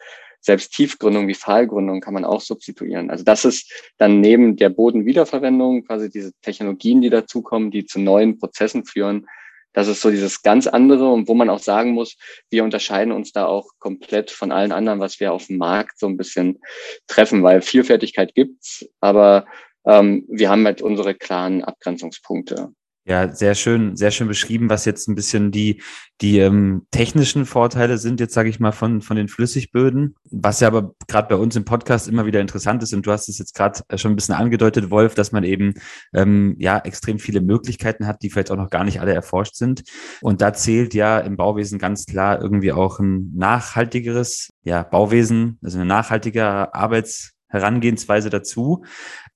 [0.44, 3.10] Selbst Tiefgründung wie Pfahlgründung kann man auch substituieren.
[3.10, 8.38] Also das ist dann neben der Bodenwiederverwendung quasi diese Technologien, die dazukommen, die zu neuen
[8.38, 9.26] Prozessen führen,
[9.74, 12.16] das ist so dieses ganz andere und wo man auch sagen muss,
[12.48, 16.06] wir unterscheiden uns da auch komplett von allen anderen, was wir auf dem Markt so
[16.06, 16.60] ein bisschen
[17.08, 19.46] treffen, weil Vielfältigkeit gibt's, aber
[19.84, 22.72] ähm, wir haben halt unsere klaren Abgrenzungspunkte.
[23.06, 25.82] Ja, sehr schön, sehr schön beschrieben, was jetzt ein bisschen die,
[26.22, 30.14] die ähm, technischen Vorteile sind, jetzt sage ich mal, von, von den Flüssigböden.
[30.30, 33.28] Was ja aber gerade bei uns im Podcast immer wieder interessant ist, und du hast
[33.28, 35.74] es jetzt gerade äh, schon ein bisschen angedeutet, Wolf, dass man eben
[36.14, 39.82] ähm, ja extrem viele Möglichkeiten hat, die vielleicht auch noch gar nicht alle erforscht sind.
[40.22, 45.76] Und da zählt ja im Bauwesen ganz klar irgendwie auch ein nachhaltigeres ja, Bauwesen, also
[45.76, 48.84] eine nachhaltige Arbeits Herangehensweise dazu.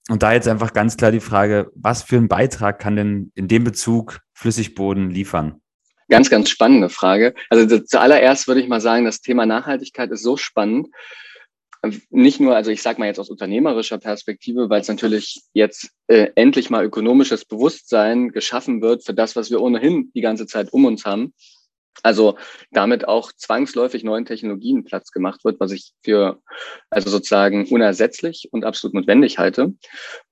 [0.09, 3.47] Und da jetzt einfach ganz klar die Frage, was für einen Beitrag kann denn in
[3.47, 5.61] dem Bezug Flüssigboden liefern?
[6.09, 7.35] Ganz, ganz spannende Frage.
[7.51, 10.89] Also zuallererst würde ich mal sagen, das Thema Nachhaltigkeit ist so spannend.
[12.09, 16.29] Nicht nur, also ich sage mal jetzt aus unternehmerischer Perspektive, weil es natürlich jetzt äh,
[16.35, 20.87] endlich mal ökonomisches Bewusstsein geschaffen wird für das, was wir ohnehin die ganze Zeit um
[20.87, 21.35] uns haben.
[22.03, 22.39] Also
[22.71, 26.41] damit auch zwangsläufig neuen Technologien Platz gemacht wird, was ich für
[26.91, 29.75] also sozusagen unersetzlich und absolut notwendig halte.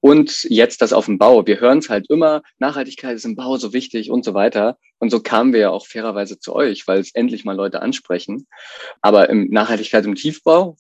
[0.01, 1.47] Und jetzt das auf dem Bau.
[1.47, 4.79] Wir hören es halt immer, Nachhaltigkeit ist im Bau so wichtig und so weiter.
[4.99, 8.47] Und so kamen wir ja auch fairerweise zu euch, weil es endlich mal Leute ansprechen.
[9.01, 10.77] Aber im Nachhaltigkeit im Tiefbau,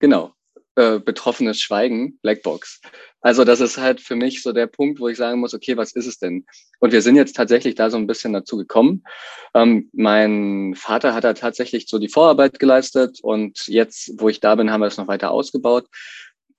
[0.00, 0.34] genau,
[0.80, 2.80] äh, betroffenes Schweigen, Blackbox.
[3.20, 5.92] Also das ist halt für mich so der Punkt, wo ich sagen muss, okay, was
[5.92, 6.46] ist es denn?
[6.78, 9.04] Und wir sind jetzt tatsächlich da so ein bisschen dazu gekommen.
[9.52, 14.54] Ähm, mein Vater hat da tatsächlich so die Vorarbeit geleistet und jetzt, wo ich da
[14.54, 15.86] bin, haben wir es noch weiter ausgebaut,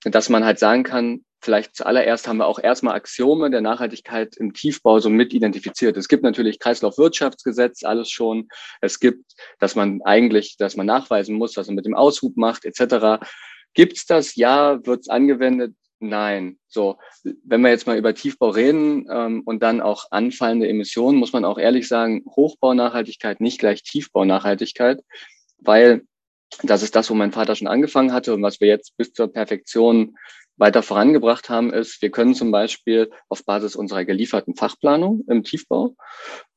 [0.04, 4.52] dass man halt sagen kann, vielleicht zuallererst haben wir auch erstmal Axiome der Nachhaltigkeit im
[4.52, 5.96] Tiefbau so mit identifiziert.
[5.96, 8.48] Es gibt natürlich Kreislaufwirtschaftsgesetz, alles schon.
[8.80, 12.64] Es gibt, dass man eigentlich, dass man nachweisen muss, was man mit dem Aushub macht,
[12.64, 13.24] etc.
[13.74, 14.36] Gibt's das?
[14.36, 14.84] Ja.
[14.84, 15.74] Wird's angewendet?
[16.02, 16.58] Nein.
[16.66, 16.98] So,
[17.44, 21.44] wenn wir jetzt mal über Tiefbau reden ähm, und dann auch anfallende Emissionen, muss man
[21.44, 25.00] auch ehrlich sagen, Hochbaunachhaltigkeit nicht gleich Tiefbaunachhaltigkeit,
[25.58, 26.02] weil
[26.64, 29.32] das ist das, wo mein Vater schon angefangen hatte und was wir jetzt bis zur
[29.32, 30.16] Perfektion
[30.56, 35.94] weiter vorangebracht haben, ist, wir können zum Beispiel auf Basis unserer gelieferten Fachplanung im Tiefbau,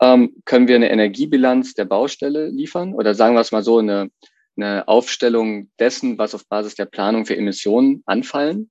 [0.01, 4.09] ähm, können wir eine Energiebilanz der Baustelle liefern oder sagen wir es mal so, eine
[4.57, 8.69] eine Aufstellung dessen, was auf Basis der Planung für Emissionen anfallen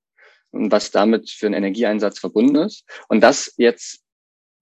[0.51, 2.85] und was damit für einen Energieeinsatz verbunden ist.
[3.09, 4.05] Und das jetzt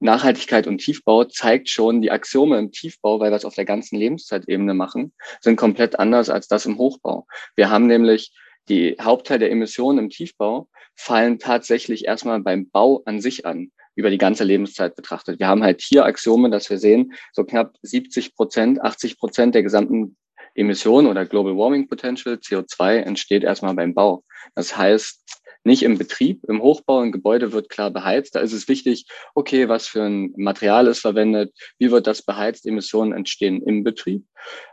[0.01, 3.97] Nachhaltigkeit und Tiefbau zeigt schon, die Axiome im Tiefbau, weil wir es auf der ganzen
[3.97, 7.27] Lebenszeitebene machen, sind komplett anders als das im Hochbau.
[7.55, 8.33] Wir haben nämlich
[8.69, 14.11] die Hauptteil der Emissionen im Tiefbau fallen tatsächlich erstmal beim Bau an sich an über
[14.11, 15.39] die ganze Lebenszeit betrachtet.
[15.39, 19.63] Wir haben halt hier Axiome, dass wir sehen, so knapp 70 Prozent, 80 Prozent der
[19.63, 20.17] gesamten
[20.55, 24.25] Emission oder Global Warming Potential, CO2, entsteht erstmal beim Bau.
[24.55, 25.23] Das heißt,
[25.65, 28.35] nicht im Betrieb, im Hochbau, ein Gebäude wird klar beheizt.
[28.35, 32.67] Da ist es wichtig, okay, was für ein Material ist verwendet, wie wird das beheizt,
[32.67, 34.25] Emissionen entstehen im Betrieb.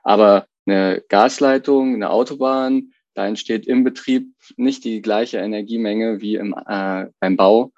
[0.04, 6.54] Aber eine Gasleitung, eine Autobahn, da entsteht im Betrieb nicht die gleiche Energiemenge wie im,
[6.54, 7.72] äh, beim Bau.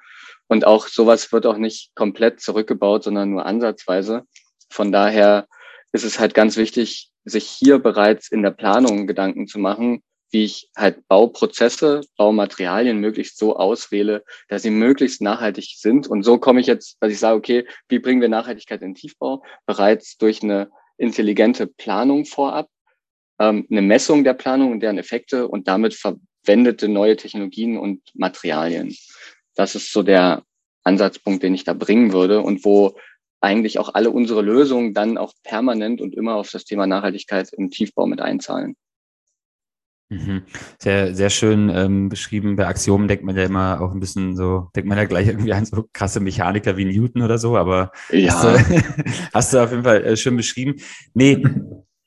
[0.48, 4.24] Und auch sowas wird auch nicht komplett zurückgebaut, sondern nur ansatzweise.
[4.70, 5.48] Von daher
[5.92, 10.46] ist es halt ganz wichtig, sich hier bereits in der Planung Gedanken zu machen, wie
[10.46, 16.08] ich halt Bauprozesse, Baumaterialien möglichst so auswähle, dass sie möglichst nachhaltig sind.
[16.08, 18.96] Und so komme ich jetzt, dass ich sage, okay, wie bringen wir Nachhaltigkeit in den
[18.96, 19.44] Tiefbau?
[19.66, 22.70] Bereits durch eine intelligente Planung vorab,
[23.40, 28.96] ähm, eine Messung der Planung und deren Effekte und damit verwendete neue Technologien und Materialien.
[29.56, 30.44] Das ist so der
[30.84, 32.98] Ansatzpunkt, den ich da bringen würde und wo
[33.42, 37.72] eigentlich auch alle unsere Lösungen dann auch permanent und immer auf das Thema Nachhaltigkeit im
[37.72, 38.76] Tiefbau mit einzahlen.
[40.10, 40.44] Mhm.
[40.78, 42.58] Sehr, sehr schön ähm, beschrieben.
[42.58, 45.54] Bei Axiomen denkt man ja immer auch ein bisschen so, denkt man ja gleich irgendwie
[45.54, 48.34] an so krasse Mechaniker wie Newton oder so, aber ja.
[48.34, 48.84] hast, du,
[49.34, 50.76] hast du auf jeden Fall äh, schön beschrieben.
[51.14, 51.44] Nee,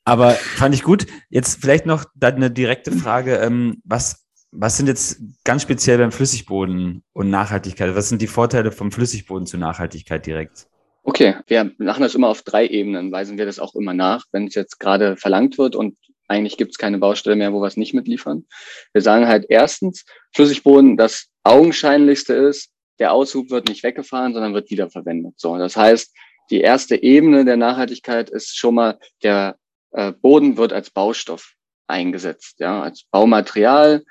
[0.05, 1.07] aber fand ich gut.
[1.31, 3.37] Jetzt vielleicht noch dann eine direkte Frage.
[3.37, 7.97] Ähm, was, was sind jetzt ganz speziell beim Flüssigboden und Nachhaltigkeit?
[7.97, 10.69] Was sind die Vorteile vom Flüssigboden zur Nachhaltigkeit direkt?
[11.07, 14.47] Okay, wir machen das immer auf drei Ebenen, weisen wir das auch immer nach, wenn
[14.47, 15.97] es jetzt gerade verlangt wird und
[16.29, 18.47] eigentlich gibt es keine Baustelle mehr, wo wir es nicht mitliefern.
[18.95, 24.71] Wir sagen halt erstens, Flüssigboden, das augenscheinlichste ist, der Aushub wird nicht weggefahren, sondern wird
[24.71, 25.35] wiederverwendet.
[25.37, 26.15] So, das heißt,
[26.51, 29.57] die erste Ebene der Nachhaltigkeit ist schon mal, der
[29.91, 31.53] äh, Boden wird als Baustoff
[31.87, 34.05] eingesetzt, ja, als Baumaterial.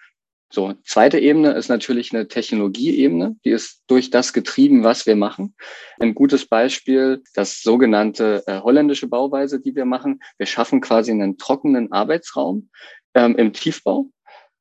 [0.54, 5.56] So, zweite Ebene ist natürlich eine Technologieebene, die ist durch das getrieben, was wir machen.
[6.00, 10.20] Ein gutes Beispiel, das sogenannte äh, holländische Bauweise, die wir machen.
[10.38, 12.70] Wir schaffen quasi einen trockenen Arbeitsraum
[13.16, 14.12] ähm, im Tiefbau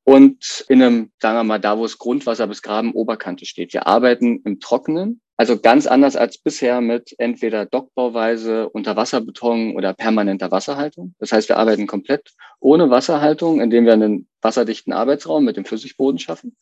[0.05, 3.75] und in einem, sagen wir mal, da, wo es Grundwasser bis Graben Oberkante steht.
[3.75, 10.53] Wir arbeiten im Trockenen, also ganz anders als bisher mit entweder Dockbauweise, Unterwasserbeton oder permanenter
[10.53, 11.17] Wasserhaltung.
[11.19, 16.21] Das heißt, wir arbeiten komplett ohne Wasserhaltung, indem wir einen wasserdichten Arbeitsraum mit dem Flüssigboden
[16.21, 16.57] schaffen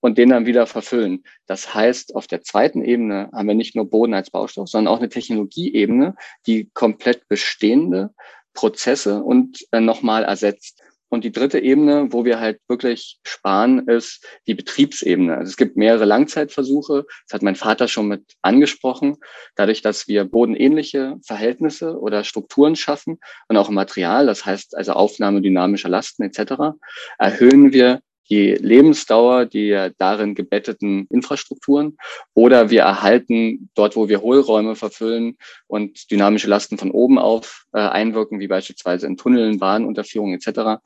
[0.00, 1.22] und den dann wieder verfüllen.
[1.46, 4.98] Das heißt, auf der zweiten Ebene haben wir nicht nur Boden als Baustoff, sondern auch
[4.98, 6.16] eine Technologieebene,
[6.48, 8.10] die komplett bestehende
[8.54, 10.82] Prozesse und äh, nochmal ersetzt.
[11.16, 15.34] Und die dritte Ebene, wo wir halt wirklich sparen, ist die Betriebsebene.
[15.34, 17.06] Also es gibt mehrere Langzeitversuche.
[17.26, 19.16] Das hat mein Vater schon mit angesprochen.
[19.54, 25.40] Dadurch, dass wir bodenähnliche Verhältnisse oder Strukturen schaffen und auch Material, das heißt also Aufnahme
[25.40, 26.76] dynamischer Lasten etc.,
[27.18, 31.96] erhöhen wir die Lebensdauer der darin gebetteten Infrastrukturen
[32.34, 35.36] oder wir erhalten dort, wo wir Hohlräume verfüllen
[35.66, 40.78] und dynamische Lasten von oben auf äh, einwirken, wie beispielsweise in Tunneln, Bahnunterführungen etc., äh,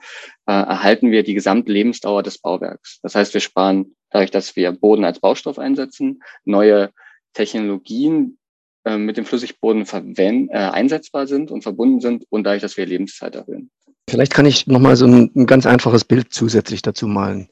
[0.47, 3.01] erhalten wir die gesamte Lebensdauer des Bauwerks.
[3.03, 6.91] Das heißt, wir sparen dadurch, dass wir Boden als Baustoff einsetzen, neue
[7.33, 8.39] Technologien
[8.85, 13.35] äh, mit dem Flüssigboden äh, einsetzbar sind und verbunden sind und dadurch, dass wir Lebenszeit
[13.35, 13.71] erhöhen.
[14.11, 17.49] Vielleicht kann ich nochmal so ein, ein, ganz einfaches Bild zusätzlich dazu malen.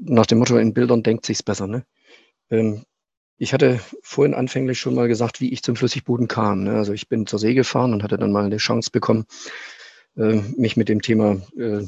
[0.00, 1.66] Nach dem Motto, in Bildern denkt sich's besser.
[1.66, 1.84] Ne?
[2.48, 2.84] Ähm,
[3.38, 6.62] ich hatte vorhin anfänglich schon mal gesagt, wie ich zum Flüssigboden kam.
[6.62, 6.76] Ne?
[6.76, 9.26] Also ich bin zur See gefahren und hatte dann mal eine Chance bekommen,
[10.16, 11.84] äh, mich mit dem Thema äh,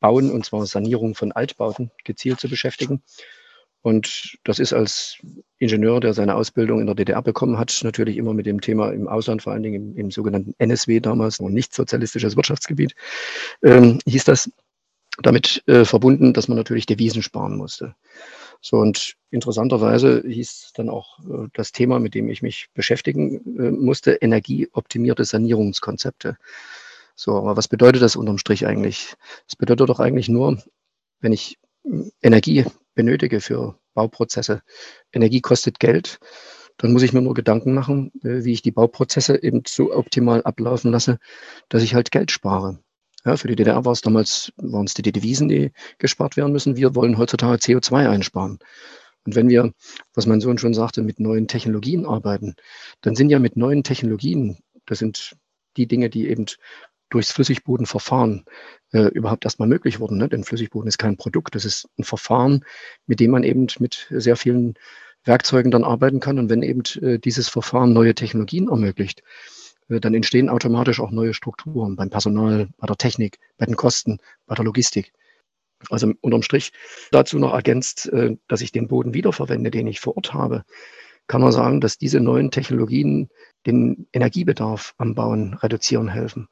[0.00, 3.02] Bauen, und zwar Sanierung von Altbauten, gezielt zu beschäftigen.
[3.82, 5.18] Und das ist als
[5.58, 9.08] Ingenieur, der seine Ausbildung in der DDR bekommen hat, natürlich immer mit dem Thema im
[9.08, 12.94] Ausland, vor allen Dingen im, im sogenannten NSW damals, noch nicht sozialistisches Wirtschaftsgebiet,
[13.62, 14.50] ähm, hieß das,
[15.22, 17.94] damit äh, verbunden, dass man natürlich Devisen sparen musste.
[18.60, 23.70] So und interessanterweise hieß dann auch äh, das Thema, mit dem ich mich beschäftigen äh,
[23.70, 26.36] musste, energieoptimierte Sanierungskonzepte.
[27.14, 29.14] So, aber was bedeutet das unterm Strich eigentlich?
[29.46, 30.62] Das bedeutet doch eigentlich nur,
[31.20, 31.58] wenn ich
[32.22, 32.64] Energie
[32.94, 34.62] benötige für Bauprozesse.
[35.12, 36.18] Energie kostet Geld.
[36.76, 40.42] Dann muss ich mir nur Gedanken machen, äh, wie ich die Bauprozesse eben so optimal
[40.42, 41.18] ablaufen lasse,
[41.68, 42.78] dass ich halt Geld spare.
[43.24, 46.76] Ja, für die DDR war es damals, waren es die Devisen, die gespart werden müssen.
[46.76, 48.58] Wir wollen heutzutage CO2 einsparen.
[49.26, 49.74] Und wenn wir,
[50.14, 52.54] was mein Sohn schon sagte, mit neuen Technologien arbeiten,
[53.02, 55.36] dann sind ja mit neuen Technologien, das sind
[55.76, 56.46] die Dinge, die eben
[57.10, 58.44] durchs Flüssigbodenverfahren
[58.92, 60.18] äh, überhaupt erstmal möglich wurden.
[60.18, 60.28] Ne?
[60.28, 62.64] Denn Flüssigboden ist kein Produkt, das ist ein Verfahren,
[63.06, 64.74] mit dem man eben mit sehr vielen
[65.24, 66.38] Werkzeugen dann arbeiten kann.
[66.38, 69.22] Und wenn eben äh, dieses Verfahren neue Technologien ermöglicht,
[69.88, 74.18] äh, dann entstehen automatisch auch neue Strukturen beim Personal, bei der Technik, bei den Kosten,
[74.46, 75.12] bei der Logistik.
[75.88, 76.72] Also unterm Strich
[77.10, 80.64] dazu noch ergänzt, äh, dass ich den Boden wiederverwende, den ich vor Ort habe,
[81.26, 83.28] kann man sagen, dass diese neuen Technologien
[83.66, 86.48] den Energiebedarf am Bauen reduzieren helfen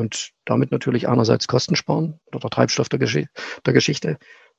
[0.00, 3.24] und damit natürlich einerseits Kosten sparen oder der Treibstoff der, Gesch
[3.64, 4.18] der Geschichte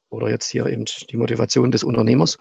[0.10, 2.38] oder jetzt hier eben die Motivation des Unternehmers,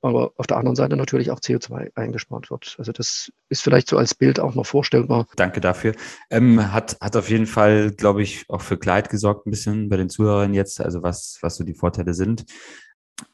[0.00, 2.76] aber auf der anderen Seite natürlich auch CO2 eingespart wird.
[2.78, 5.26] Also das ist vielleicht so als Bild auch noch vorstellbar.
[5.36, 5.94] Danke dafür.
[6.30, 9.96] Ähm, hat, hat auf jeden Fall, glaube ich, auch für Klarheit gesorgt ein bisschen bei
[9.96, 12.44] den Zuhörern jetzt, also was, was so die Vorteile sind.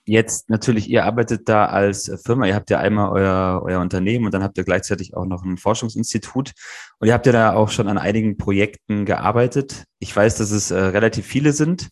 [0.06, 4.34] Jetzt natürlich, ihr arbeitet da als Firma, ihr habt ja einmal euer, euer Unternehmen und
[4.34, 6.52] dann habt ihr gleichzeitig auch noch ein Forschungsinstitut
[6.98, 9.84] und ihr habt ja da auch schon an einigen Projekten gearbeitet.
[9.98, 11.88] Ich weiß, dass es äh, relativ viele sind.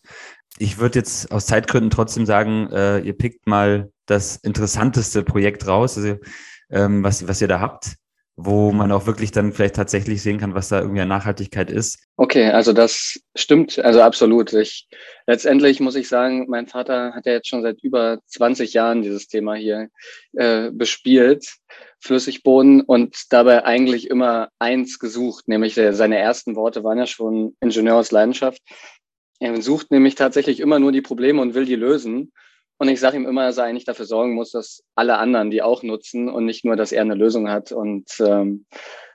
[0.58, 5.96] Ich würde jetzt aus Zeitgründen trotzdem sagen, äh, ihr pickt mal das interessanteste Projekt raus,
[5.96, 6.16] also,
[6.70, 7.96] ähm, was, was ihr da habt
[8.44, 11.98] wo man auch wirklich dann vielleicht tatsächlich sehen kann, was da irgendwie an Nachhaltigkeit ist.
[12.16, 14.52] Okay, also das stimmt, also absolut.
[14.52, 14.88] Ich,
[15.26, 19.28] letztendlich muss ich sagen, mein Vater hat ja jetzt schon seit über 20 Jahren dieses
[19.28, 19.88] Thema hier
[20.32, 21.46] äh, bespielt,
[22.00, 28.60] Flüssigboden, und dabei eigentlich immer eins gesucht, nämlich seine ersten Worte waren ja schon Ingenieursleidenschaft.
[29.38, 32.32] Er sucht nämlich tatsächlich immer nur die Probleme und will die lösen.
[32.82, 35.62] Und ich sage ihm immer, dass er eigentlich dafür sorgen muss, dass alle anderen die
[35.62, 37.70] auch nutzen und nicht nur, dass er eine Lösung hat.
[37.70, 38.66] Und ähm,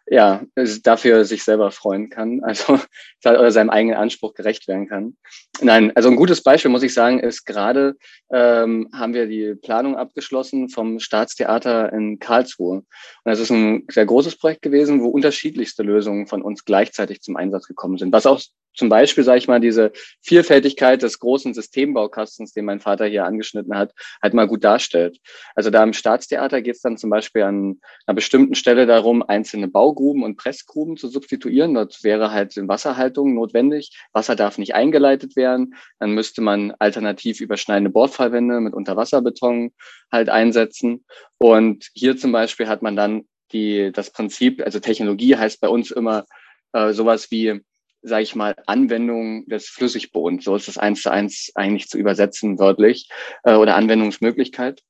[0.10, 0.43] ja,
[0.84, 2.80] dafür sich selber freuen kann, also
[3.26, 5.17] oder seinem eigenen Anspruch gerecht werden kann.
[5.62, 7.96] Nein, also ein gutes Beispiel, muss ich sagen, ist gerade
[8.32, 12.78] ähm, haben wir die Planung abgeschlossen vom Staatstheater in Karlsruhe.
[12.78, 12.86] Und
[13.26, 17.67] das ist ein sehr großes Projekt gewesen, wo unterschiedlichste Lösungen von uns gleichzeitig zum Einsatz
[17.67, 18.39] gekommen sind, was auch
[18.78, 19.91] zum Beispiel, sage ich mal, diese
[20.22, 25.17] Vielfältigkeit des großen Systembaukastens, den mein Vater hier angeschnitten hat, halt mal gut darstellt.
[25.56, 29.67] Also da im Staatstheater geht es dann zum Beispiel an einer bestimmten Stelle darum, einzelne
[29.97, 31.73] Baugruben und Pressgruben zu substituieren.
[31.73, 33.91] Dort wäre halt Wasserhaltung notwendig.
[34.13, 35.75] Wasser darf nicht eingeleitet werden.
[35.99, 39.71] Dann müsste man alternativ überschneidende Bordfallwände mit Unterwasserbeton
[40.12, 41.03] halt einsetzen.
[41.38, 45.89] Und hier zum Beispiel hat man dann die, das Prinzip, also Technologie heißt bei uns
[45.89, 46.25] immer
[46.73, 47.62] äh, sowas wie
[48.03, 50.45] sage ich mal, Anwendung des Flüssigbodens.
[50.45, 53.10] So ist es eins zu eins eigentlich zu übersetzen wörtlich
[53.43, 54.81] äh, oder Anwendungsmöglichkeit.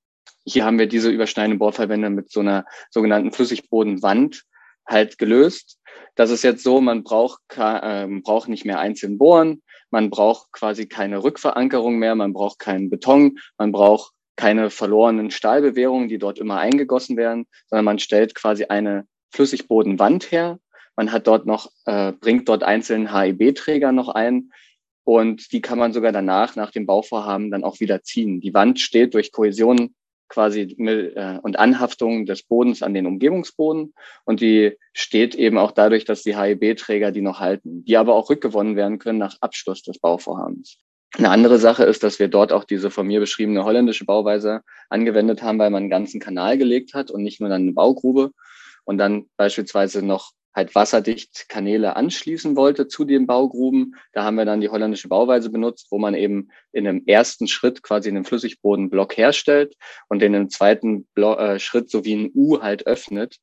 [0.45, 4.43] Hier haben wir diese überschneidenden Bohrverbände mit so einer sogenannten Flüssigbodenwand
[4.87, 5.79] halt gelöst.
[6.15, 10.87] Das ist jetzt so, man braucht, äh, braucht nicht mehr einzeln bohren, man braucht quasi
[10.87, 16.57] keine Rückverankerung mehr, man braucht keinen Beton, man braucht keine verlorenen Stahlbewehrungen, die dort immer
[16.57, 20.59] eingegossen werden, sondern man stellt quasi eine Flüssigbodenwand her,
[20.97, 24.51] man hat dort noch, äh, bringt dort einzelnen HEB-Träger noch ein.
[25.03, 28.41] Und die kann man sogar danach, nach dem Bauvorhaben, dann auch wieder ziehen.
[28.41, 29.95] Die Wand steht durch Kohäsion
[30.29, 33.93] quasi mit, äh, und Anhaftung des Bodens an den Umgebungsboden
[34.25, 38.29] und die steht eben auch dadurch, dass die HEB-Träger die noch halten, die aber auch
[38.29, 40.77] rückgewonnen werden können nach Abschluss des Bauvorhabens.
[41.15, 45.41] Eine andere Sache ist, dass wir dort auch diese von mir beschriebene holländische Bauweise angewendet
[45.41, 48.31] haben, weil man einen ganzen Kanal gelegt hat und nicht nur dann eine Baugrube
[48.83, 53.95] und dann beispielsweise noch halt wasserdicht Kanäle anschließen wollte zu den Baugruben.
[54.13, 57.83] Da haben wir dann die holländische Bauweise benutzt, wo man eben in einem ersten Schritt
[57.83, 59.75] quasi einen Flüssigbodenblock herstellt
[60.09, 63.37] und in einem zweiten Blo äh, Schritt so wie ein U halt öffnet,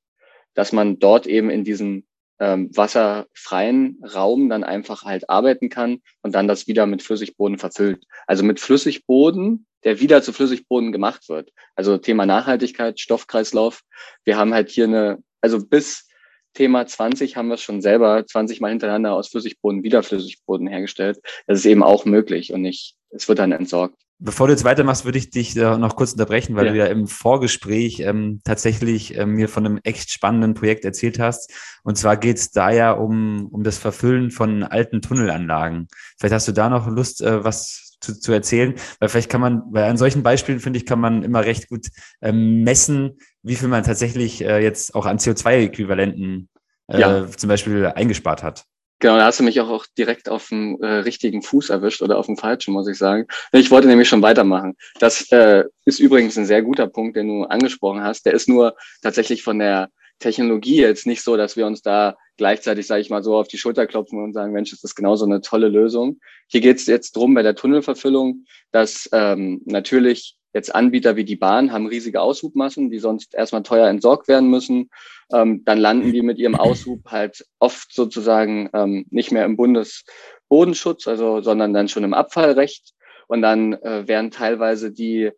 [0.54, 2.04] dass man dort eben in diesem
[2.40, 8.04] ähm, wasserfreien Raum dann einfach halt arbeiten kann und dann das wieder mit Flüssigboden verfüllt.
[8.26, 11.50] Also mit Flüssigboden, der wieder zu Flüssigboden gemacht wird.
[11.76, 13.82] Also Thema Nachhaltigkeit, Stoffkreislauf.
[14.24, 16.08] Wir haben halt hier eine, also bis
[16.54, 21.20] Thema 20 haben wir es schon selber 20 Mal hintereinander aus Flüssigboden wieder Flüssigboden hergestellt.
[21.46, 23.96] Das ist eben auch möglich und nicht, es wird dann entsorgt.
[24.20, 26.72] Bevor du jetzt weitermachst, würde ich dich noch kurz unterbrechen, weil ja.
[26.72, 31.52] du ja im Vorgespräch ähm, tatsächlich ähm, mir von einem echt spannenden Projekt erzählt hast.
[31.82, 35.88] Und zwar geht es da ja um, um das Verfüllen von alten Tunnelanlagen.
[36.18, 39.62] Vielleicht hast du da noch Lust, äh, was zu, zu erzählen, weil vielleicht kann man,
[39.70, 41.86] weil an solchen Beispielen, finde ich, kann man immer recht gut
[42.22, 46.48] ähm, messen, wie viel man tatsächlich äh, jetzt auch an CO2-Äquivalenten
[46.88, 47.26] äh, ja.
[47.28, 48.64] zum Beispiel eingespart hat.
[49.00, 52.16] Genau, da hast du mich auch, auch direkt auf dem äh, richtigen Fuß erwischt oder
[52.16, 53.26] auf dem falschen, muss ich sagen.
[53.52, 54.76] Ich wollte nämlich schon weitermachen.
[54.98, 58.24] Das äh, ist übrigens ein sehr guter Punkt, den du angesprochen hast.
[58.24, 62.86] Der ist nur tatsächlich von der Technologie jetzt nicht so, dass wir uns da gleichzeitig,
[62.86, 65.40] sage ich mal, so auf die Schulter klopfen und sagen, Mensch, das ist genauso eine
[65.40, 66.20] tolle Lösung.
[66.48, 71.34] Hier geht es jetzt drum bei der Tunnelverfüllung, dass ähm, natürlich Jetzt Anbieter wie die
[71.34, 74.88] Bahn haben riesige Aushubmassen, die sonst erstmal teuer entsorgt werden müssen.
[75.32, 81.08] Ähm, dann landen die mit ihrem Aushub halt oft sozusagen ähm, nicht mehr im Bundesbodenschutz,
[81.08, 82.92] also sondern dann schon im Abfallrecht.
[83.26, 85.32] Und dann äh, werden teilweise die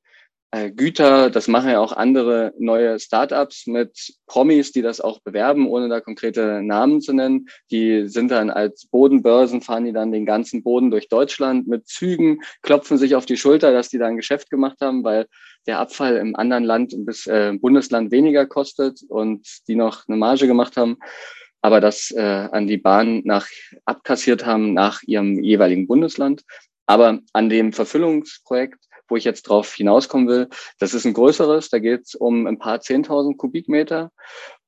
[0.74, 5.88] Güter, das machen ja auch andere neue Startups mit Promis, die das auch bewerben, ohne
[5.88, 7.48] da konkrete Namen zu nennen.
[7.70, 12.40] Die sind dann als Bodenbörsen, fahren die dann den ganzen Boden durch Deutschland mit Zügen,
[12.62, 15.26] klopfen sich auf die Schulter, dass die da ein Geschäft gemacht haben, weil
[15.66, 20.46] der Abfall im anderen Land bis äh, Bundesland weniger kostet und die noch eine Marge
[20.46, 20.96] gemacht haben
[21.66, 23.48] aber das äh, an die Bahn nach
[23.87, 26.44] abkassiert haben nach ihrem jeweiligen Bundesland.
[26.87, 30.48] Aber an dem Verfüllungsprojekt wo ich jetzt drauf hinauskommen will.
[30.78, 34.12] Das ist ein größeres, da geht es um ein paar zehntausend Kubikmeter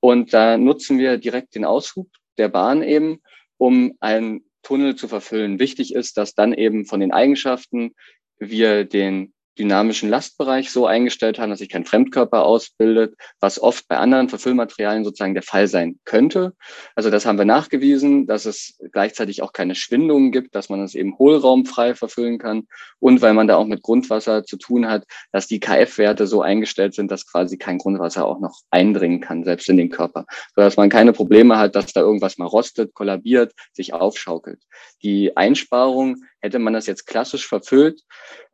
[0.01, 3.21] und da nutzen wir direkt den Aushub der Bahn eben,
[3.57, 5.59] um einen Tunnel zu verfüllen.
[5.59, 7.95] Wichtig ist, dass dann eben von den Eigenschaften
[8.39, 13.97] wir den dynamischen Lastbereich so eingestellt haben, dass sich kein Fremdkörper ausbildet, was oft bei
[13.97, 16.55] anderen Verfüllmaterialien sozusagen der Fall sein könnte.
[16.95, 20.95] Also das haben wir nachgewiesen, dass es gleichzeitig auch keine Schwindungen gibt, dass man es
[20.95, 22.67] eben hohlraumfrei verfüllen kann
[23.01, 26.95] und weil man da auch mit Grundwasser zu tun hat, dass die KF-Werte so eingestellt
[26.95, 30.89] sind, dass quasi kein Grundwasser auch noch eindringen kann, selbst in den Körper, sodass man
[30.89, 34.63] keine Probleme hat, dass da irgendwas mal rostet, kollabiert, sich aufschaukelt.
[35.03, 38.03] Die Einsparung Hätte man das jetzt klassisch verfüllt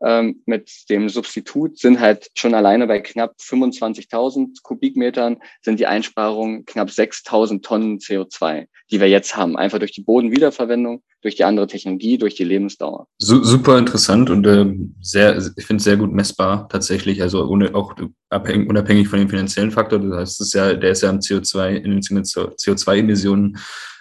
[0.02, 6.64] ähm, mit dem Substitut, sind halt schon alleine bei knapp 25.000 Kubikmetern sind die Einsparungen
[6.64, 11.66] knapp 6.000 Tonnen CO2, die wir jetzt haben, einfach durch die Bodenwiederverwendung, durch die andere
[11.66, 13.06] Technologie, durch die Lebensdauer.
[13.18, 17.94] Super interessant und äh, sehr, ich finde es sehr gut messbar tatsächlich, also ohne, auch
[18.30, 19.98] abhängig, unabhängig von dem finanziellen Faktor.
[19.98, 23.58] Das heißt, das ist ja, der ist ja am CO2, in den CO2-Emissionen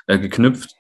[0.08, 0.76] äh, geknüpft.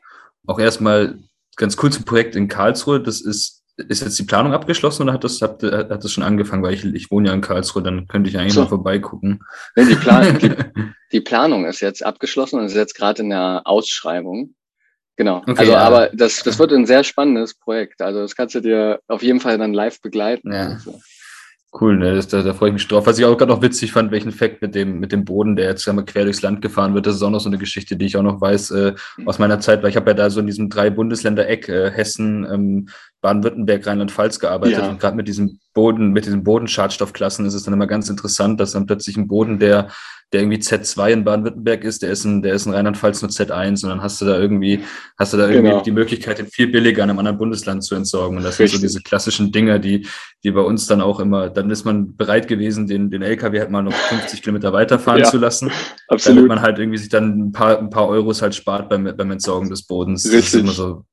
[0.46, 1.20] Auch erstmal
[1.56, 3.02] ganz cool zum Projekt in Karlsruhe.
[3.02, 6.64] Das ist, ist jetzt die Planung abgeschlossen oder hat das, hat, hat das schon angefangen?
[6.64, 8.62] Weil ich, ich wohne ja in Karlsruhe, dann könnte ich eigentlich so.
[8.62, 9.44] mal vorbeigucken.
[9.76, 10.52] Nee, die, Plan die,
[11.12, 14.56] die, Planung ist jetzt abgeschlossen und ist jetzt gerade in der Ausschreibung.
[15.16, 15.38] Genau.
[15.38, 15.80] Okay, also, ja.
[15.80, 18.02] aber das, das wird ein sehr spannendes Projekt.
[18.02, 20.52] Also, das kannst du dir, auf jeden Fall dann live begleiten.
[20.52, 20.70] Ja.
[20.70, 21.00] Also.
[21.80, 22.14] Cool, ne?
[22.14, 23.08] Das, da, da freue ich mich drauf.
[23.08, 25.70] Was ich auch gerade noch witzig fand, welchen Fact mit dem, mit dem Boden, der
[25.70, 28.06] jetzt einmal quer durchs Land gefahren wird, das ist auch noch so eine Geschichte, die
[28.06, 28.94] ich auch noch weiß äh,
[29.26, 32.46] aus meiner Zeit, weil ich habe ja da so in diesem drei Bundesländer-Eck, äh, Hessen,
[32.52, 32.90] ähm,
[33.22, 34.90] Baden-Württemberg, Rheinland-Pfalz gearbeitet ja.
[34.90, 38.74] und gerade mit diesem Boden, mit diesen Bodenschadstoffklassen ist es dann immer ganz interessant, dass
[38.74, 39.90] dann plötzlich ein Boden, der
[40.34, 43.84] der irgendwie Z2 in Baden-Württemberg ist, der ist in, der ist in Rheinland-Pfalz nur Z1
[43.84, 44.84] und dann hast du da irgendwie,
[45.18, 45.84] hast du da irgendwie genau.
[45.84, 48.38] die Möglichkeit, den viel billiger in einem anderen Bundesland zu entsorgen.
[48.38, 48.72] Und das Richtig.
[48.72, 50.08] sind so diese klassischen Dinge, die,
[50.44, 53.70] die bei uns dann auch immer, dann ist man bereit gewesen, den, den LKW halt
[53.70, 55.72] mal noch 50 Kilometer weiterfahren ja, zu lassen,
[56.08, 56.38] absolut.
[56.38, 59.32] damit man halt irgendwie sich dann ein paar, ein paar Euros halt spart beim, beim
[59.32, 60.26] Entsorgen des Bodens.
[60.26, 60.42] Richtig.
[60.42, 61.06] Das ist immer so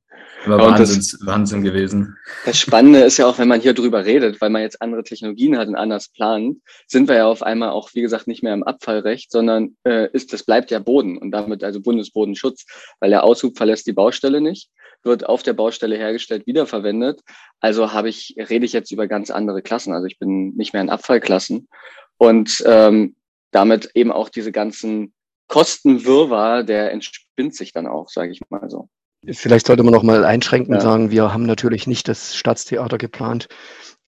[0.45, 2.17] Immer Wahnsinns, das, Wahnsinn gewesen.
[2.47, 5.59] Das Spannende ist ja auch, wenn man hier drüber redet, weil man jetzt andere Technologien
[5.59, 8.63] hat und anders plant, sind wir ja auf einmal auch, wie gesagt, nicht mehr im
[8.63, 12.65] Abfallrecht, sondern äh, ist, das bleibt ja Boden und damit also Bundesbodenschutz,
[13.01, 14.71] weil der Aushub verlässt die Baustelle nicht,
[15.03, 17.21] wird auf der Baustelle hergestellt, wiederverwendet.
[17.61, 19.93] Also habe ich, rede ich jetzt über ganz andere Klassen.
[19.93, 21.69] Also ich bin nicht mehr in Abfallklassen
[22.17, 23.15] und ähm,
[23.51, 25.13] damit eben auch diese ganzen
[25.49, 28.89] Kostenwirrwarr, der entspinnt sich dann auch, sage ich mal so.
[29.27, 33.49] Vielleicht sollte man noch mal einschränken und sagen, wir haben natürlich nicht das Staatstheater geplant.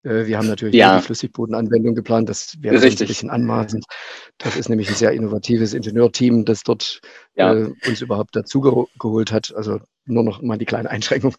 [0.03, 0.97] Äh, wir haben natürlich ja.
[0.97, 2.29] die Flüssigbodenanwendung geplant.
[2.29, 3.85] Das wäre ein bisschen anmaßend.
[4.37, 6.99] Das ist nämlich ein sehr innovatives Ingenieurteam, das dort
[7.35, 7.53] ja.
[7.53, 8.61] äh, uns überhaupt dazu
[8.99, 9.53] geholt hat.
[9.55, 11.35] Also nur noch mal die kleine Einschränkung.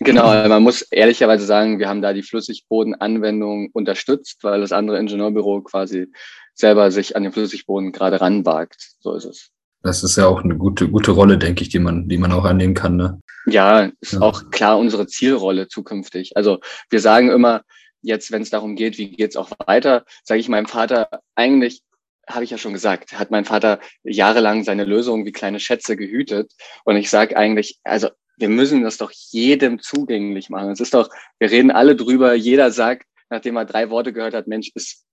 [0.00, 5.62] Genau, man muss ehrlicherweise sagen, wir haben da die Flüssigbodenanwendung unterstützt, weil das andere Ingenieurbüro
[5.62, 6.08] quasi
[6.52, 8.96] selber sich an den Flüssigboden gerade ranwagt.
[8.98, 9.53] So ist es.
[9.84, 12.44] Das ist ja auch eine gute, gute Rolle, denke ich, die man, die man auch
[12.44, 12.96] annehmen kann.
[12.96, 13.20] Ne?
[13.44, 14.20] Ja, ist ja.
[14.22, 16.38] auch klar unsere Zielrolle zukünftig.
[16.38, 17.62] Also wir sagen immer,
[18.00, 21.82] jetzt, wenn es darum geht, wie geht's auch weiter, sage ich meinem Vater, eigentlich
[22.26, 26.50] habe ich ja schon gesagt, hat mein Vater jahrelang seine Lösungen wie kleine Schätze gehütet.
[26.84, 28.08] Und ich sage eigentlich, also
[28.38, 30.70] wir müssen das doch jedem zugänglich machen.
[30.70, 34.46] Es ist doch, wir reden alle drüber, jeder sagt, nachdem er drei Worte gehört hat,
[34.46, 35.04] Mensch, ist,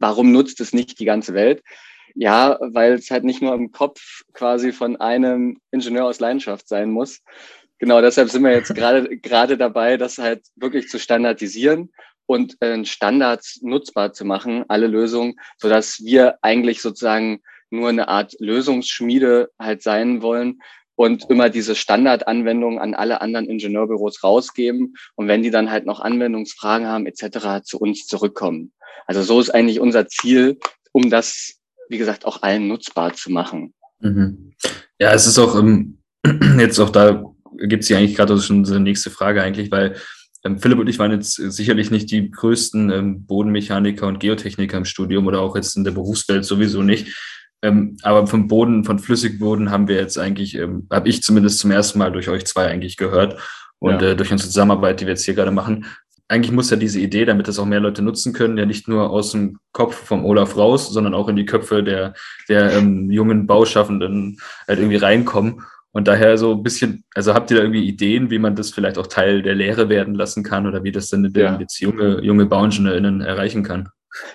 [0.00, 1.62] warum nutzt es nicht die ganze Welt?
[2.14, 6.90] Ja, weil es halt nicht nur im Kopf quasi von einem Ingenieur aus Leidenschaft sein
[6.90, 7.20] muss.
[7.78, 11.90] Genau, deshalb sind wir jetzt gerade gerade dabei, das halt wirklich zu standardisieren
[12.26, 17.40] und äh, Standards nutzbar zu machen, alle Lösungen, so dass wir eigentlich sozusagen
[17.70, 20.60] nur eine Art Lösungsschmiede halt sein wollen
[20.96, 26.00] und immer diese Standardanwendungen an alle anderen Ingenieurbüros rausgeben und wenn die dann halt noch
[26.00, 27.64] Anwendungsfragen haben etc.
[27.64, 28.72] zu uns zurückkommen.
[29.06, 30.58] Also so ist eigentlich unser Ziel,
[30.92, 31.59] um das
[31.90, 33.74] wie gesagt, auch allen nutzbar zu machen.
[34.00, 34.54] Mhm.
[34.98, 35.98] Ja, es ist auch ähm,
[36.58, 37.22] jetzt auch da
[37.58, 39.96] gibt es ja eigentlich gerade schon so eine nächste Frage eigentlich, weil
[40.44, 44.84] ähm, Philipp und ich waren jetzt sicherlich nicht die größten ähm, Bodenmechaniker und Geotechniker im
[44.84, 47.14] Studium oder auch jetzt in der Berufswelt sowieso nicht.
[47.62, 51.70] Ähm, aber vom Boden, von Flüssigboden haben wir jetzt eigentlich, ähm, habe ich zumindest zum
[51.70, 53.38] ersten Mal durch euch zwei eigentlich gehört
[53.80, 54.10] und ja.
[54.10, 55.84] äh, durch unsere Zusammenarbeit, die wir jetzt hier gerade machen,
[56.30, 59.10] eigentlich muss ja diese Idee, damit das auch mehr Leute nutzen können, ja nicht nur
[59.10, 62.14] aus dem Kopf vom Olaf raus, sondern auch in die Köpfe der,
[62.48, 65.62] der ähm, jungen Bauschaffenden halt irgendwie reinkommen.
[65.90, 68.96] Und daher so ein bisschen, also habt ihr da irgendwie Ideen, wie man das vielleicht
[68.96, 71.58] auch Teil der Lehre werden lassen kann oder wie das denn ja.
[71.58, 73.88] jetzt junge, junge BauingenieurInnen erreichen kann?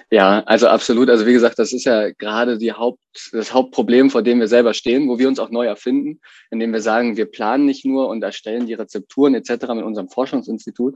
[0.09, 1.09] Ja, also absolut.
[1.09, 2.99] Also wie gesagt, das ist ja gerade die Haupt,
[3.31, 6.81] das Hauptproblem, vor dem wir selber stehen, wo wir uns auch neu erfinden, indem wir
[6.81, 9.67] sagen, wir planen nicht nur und erstellen die Rezepturen etc.
[9.73, 10.95] mit unserem Forschungsinstitut,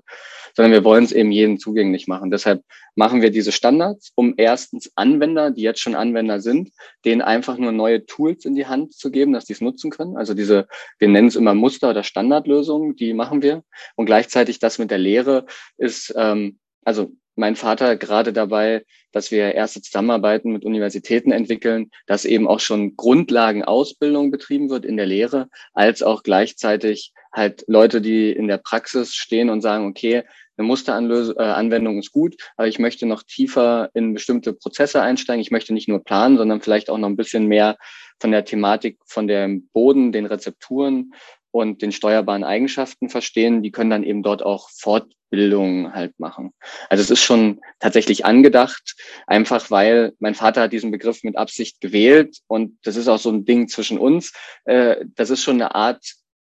[0.55, 2.31] sondern wir wollen es eben jedem zugänglich machen.
[2.31, 2.63] Deshalb
[2.95, 6.69] machen wir diese Standards, um erstens Anwender, die jetzt schon Anwender sind,
[7.03, 10.15] denen einfach nur neue Tools in die Hand zu geben, dass die es nutzen können.
[10.15, 10.67] Also diese,
[10.99, 13.63] wir nennen es immer Muster- oder Standardlösungen, die machen wir.
[13.95, 15.45] Und gleichzeitig das mit der Lehre
[15.77, 22.25] ist, ähm, also mein Vater gerade dabei, dass wir erste Zusammenarbeiten mit Universitäten entwickeln, dass
[22.25, 28.31] eben auch schon Grundlagenausbildung betrieben wird in der Lehre, als auch gleichzeitig halt Leute, die
[28.31, 30.23] in der Praxis stehen und sagen, okay,
[30.57, 35.41] eine Musteranwendung äh, ist gut, aber ich möchte noch tiefer in bestimmte Prozesse einsteigen.
[35.41, 37.77] Ich möchte nicht nur planen, sondern vielleicht auch noch ein bisschen mehr
[38.19, 41.13] von der Thematik, von dem Boden, den Rezepturen
[41.51, 46.53] und den steuerbaren Eigenschaften verstehen, die können dann eben dort auch Fortbildungen halt machen.
[46.89, 48.95] Also es ist schon tatsächlich angedacht,
[49.27, 53.31] einfach weil mein Vater hat diesen Begriff mit Absicht gewählt und das ist auch so
[53.31, 54.33] ein Ding zwischen uns.
[54.65, 56.03] Äh, das ist schon eine Art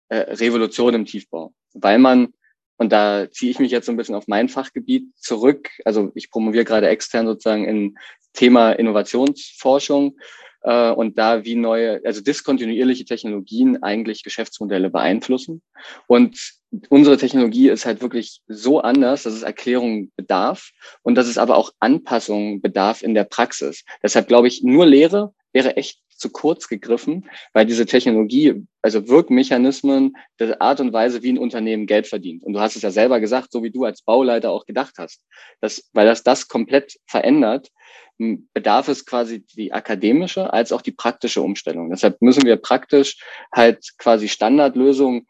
[0.10, 2.34] äh, Revolution im Tiefbau, weil man
[2.78, 5.70] und da ziehe ich mich jetzt so ein bisschen auf mein Fachgebiet zurück.
[5.86, 7.97] Also ich promoviere gerade extern sozusagen in
[8.34, 10.18] Thema Innovationsforschung
[10.66, 15.61] äh, und da wie neue, also diskontinuierliche Technologien eigentlich Geschäftsmodelle beeinflussen.
[16.07, 16.53] Und
[16.89, 20.72] unsere Technologie ist halt wirklich so anders, dass es Erklärungen bedarf
[21.03, 23.84] und dass es aber auch Anpassungen bedarf in der Praxis.
[24.03, 30.18] Deshalb glaube ich, nur Lehre wäre echt zu kurz gegriffen, weil diese Technologie, also Wirkmechanismen,
[30.38, 32.43] der Art und Weise, wie ein Unternehmen Geld verdient.
[32.43, 35.24] Und du hast es ja selber gesagt, so wie du als Bauleiter auch gedacht hast,
[35.62, 37.72] dass, weil das das komplett verändert,
[38.18, 41.89] bedarf es quasi die akademische als auch die praktische Umstellung.
[41.89, 43.22] Deshalb müssen wir praktisch
[43.53, 45.26] halt quasi Standardlösungen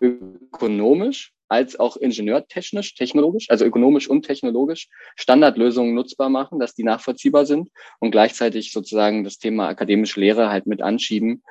[0.00, 7.44] ökonomisch als auch ingenieurtechnisch, technologisch, also ökonomisch und technologisch Standardlösungen nutzbar machen, dass die nachvollziehbar
[7.44, 11.42] sind und gleichzeitig sozusagen das Thema akademische Lehre halt mit anschieben.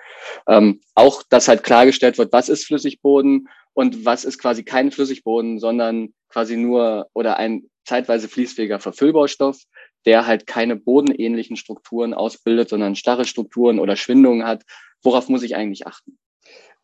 [0.48, 5.60] Ähm, auch, dass halt klargestellt wird, was ist Flüssigboden und was ist quasi kein Flüssigboden,
[5.60, 9.62] sondern quasi nur oder ein zeitweise fließfähiger Verfüllbaustoff,
[10.06, 14.64] der halt keine bodenähnlichen Strukturen ausbildet, sondern starre Strukturen oder Schwindungen hat.
[15.04, 16.18] Worauf muss ich eigentlich achten?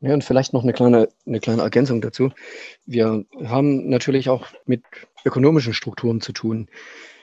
[0.02, 2.32] Ja, und vielleicht noch eine kleine, eine kleine Ergänzung dazu.
[2.86, 4.84] Wir haben natürlich auch mit
[5.24, 6.70] ökonomischen Strukturen zu tun.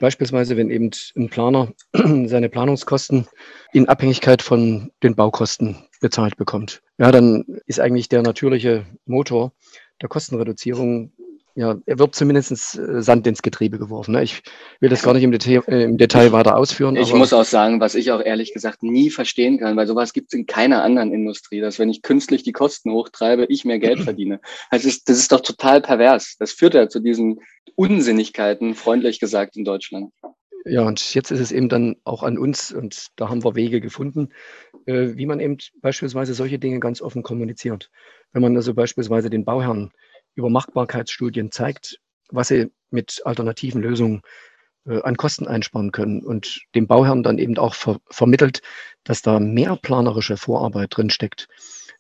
[0.01, 3.27] Beispielsweise, wenn eben ein Planer seine Planungskosten
[3.73, 6.83] in Abhängigkeit von den Baukosten bezahlt bekommt.
[6.99, 9.53] Ja, dann ist eigentlich der natürliche Motor
[10.01, 11.13] der Kostenreduzierung
[11.55, 14.13] ja, er wird zumindest äh, Sand ins Getriebe geworfen.
[14.13, 14.23] Ne?
[14.23, 14.43] Ich
[14.81, 16.97] will das gar nicht im Detail, äh, im Detail weiter ausführen.
[16.97, 20.33] Ich muss auch sagen, was ich auch ehrlich gesagt nie verstehen kann, weil sowas gibt
[20.33, 24.01] es in keiner anderen Industrie, dass wenn ich künstlich die Kosten hochtreibe, ich mehr Geld
[24.03, 24.41] verdiene.
[24.71, 26.37] Das ist, das ist doch total pervers.
[26.39, 27.41] Das führt ja zu diesen
[27.75, 30.13] Unsinnigkeiten, freundlich gesagt, in Deutschland.
[30.65, 33.81] Ja, und jetzt ist es eben dann auch an uns, und da haben wir Wege
[33.81, 34.29] gefunden,
[34.87, 37.91] äh, wie man eben beispielsweise solche Dinge ganz offen kommuniziert.
[38.33, 39.91] Wenn man also beispielsweise den Bauherrn
[40.35, 44.23] über Machbarkeitsstudien zeigt, was sie mit alternativen Lösungen
[44.87, 48.63] äh, an Kosten einsparen können und dem Bauherrn dann eben auch ver vermittelt,
[49.05, 51.49] dass da mehr planerische Vorarbeit drin steckt.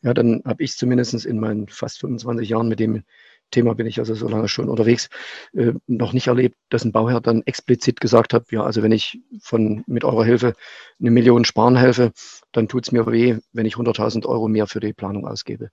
[0.02, 3.04] Ja, dann habe ich zumindest in meinen fast 25 Jahren mit dem
[3.52, 5.08] Thema bin ich also so lange schon unterwegs,
[5.52, 9.20] äh, noch nicht erlebt, dass ein Bauherr dann explizit gesagt hat, ja, also wenn ich
[9.40, 10.54] von mit eurer Hilfe
[10.98, 12.12] eine Million sparen helfe,
[12.50, 15.70] dann tut es mir weh, wenn ich 100.000 Euro mehr für die Planung ausgebe.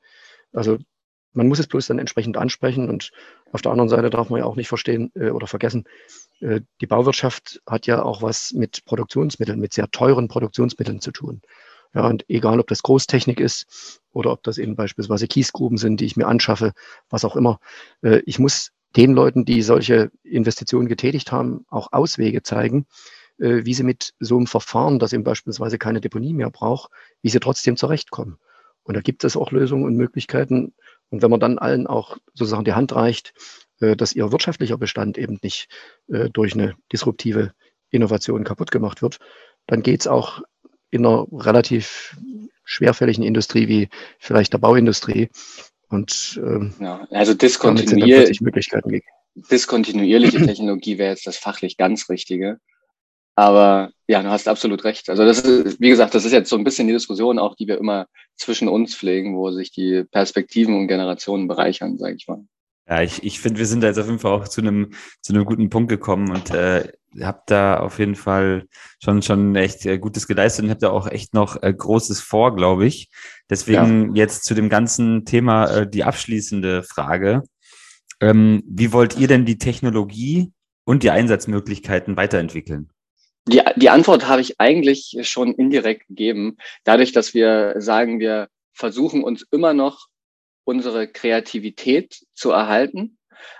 [0.51, 0.77] Also
[1.33, 3.11] man muss es bloß dann entsprechend ansprechen und
[3.51, 5.85] auf der anderen Seite darf man ja auch nicht verstehen äh, oder vergessen,
[6.39, 11.41] äh, die Bauwirtschaft hat ja auch was mit Produktionsmitteln, mit sehr teuren Produktionsmitteln zu tun.
[11.93, 16.05] Ja, und egal, ob das Großtechnik ist oder ob das eben beispielsweise Kiesgruben sind, die
[16.05, 16.73] ich mir anschaffe,
[17.09, 17.59] was auch immer.
[18.01, 22.85] Äh, ich muss den Leuten, die solche Investitionen getätigt haben, auch Auswege zeigen,
[23.39, 27.29] äh, wie sie mit so einem Verfahren, das eben beispielsweise keine Deponie mehr braucht, wie
[27.29, 28.37] sie trotzdem zurechtkommen.
[28.83, 30.73] Und da gibt es auch Lösungen und Möglichkeiten,
[31.09, 33.33] und wenn man dann allen auch sozusagen die Hand reicht,
[33.79, 35.67] äh, dass ihr wirtschaftlicher Bestand eben nicht
[36.07, 37.53] äh, durch eine disruptive
[37.89, 39.19] Innovation kaputt gemacht wird,
[39.67, 40.41] dann geht es auch
[40.91, 42.17] in einer relativ
[42.63, 43.89] schwerfälligen Industrie wie
[44.19, 45.29] vielleicht der Bauindustrie.
[45.89, 49.01] Und ähm, ja, also diskontinuier Möglichkeiten
[49.35, 52.59] diskontinuierliche Technologie wäre jetzt das fachlich ganz Richtige.
[53.39, 55.09] Aber ja, du hast absolut recht.
[55.09, 57.67] Also das ist, wie gesagt, das ist jetzt so ein bisschen die Diskussion auch, die
[57.67, 62.43] wir immer zwischen uns pflegen, wo sich die Perspektiven und Generationen bereichern, sage ich mal.
[62.85, 65.31] Ja, ich, ich finde, wir sind da jetzt auf jeden Fall auch zu einem, zu
[65.31, 68.65] einem guten Punkt gekommen und äh, habt da auf jeden Fall
[69.01, 72.57] schon, schon echt äh, Gutes geleistet und habt da auch echt noch äh, Großes vor,
[72.57, 73.09] glaube ich.
[73.49, 74.23] Deswegen ja.
[74.23, 77.43] jetzt zu dem ganzen Thema äh, die abschließende Frage.
[78.19, 80.51] Ähm, wie wollt ihr denn die Technologie
[80.83, 82.89] und die Einsatzmöglichkeiten weiterentwickeln?
[83.49, 89.23] Die, die Antwort habe ich eigentlich schon indirekt gegeben, dadurch, dass wir sagen, wir versuchen
[89.23, 90.05] uns immer noch
[90.65, 93.17] unsere Kreativität zu erhalten,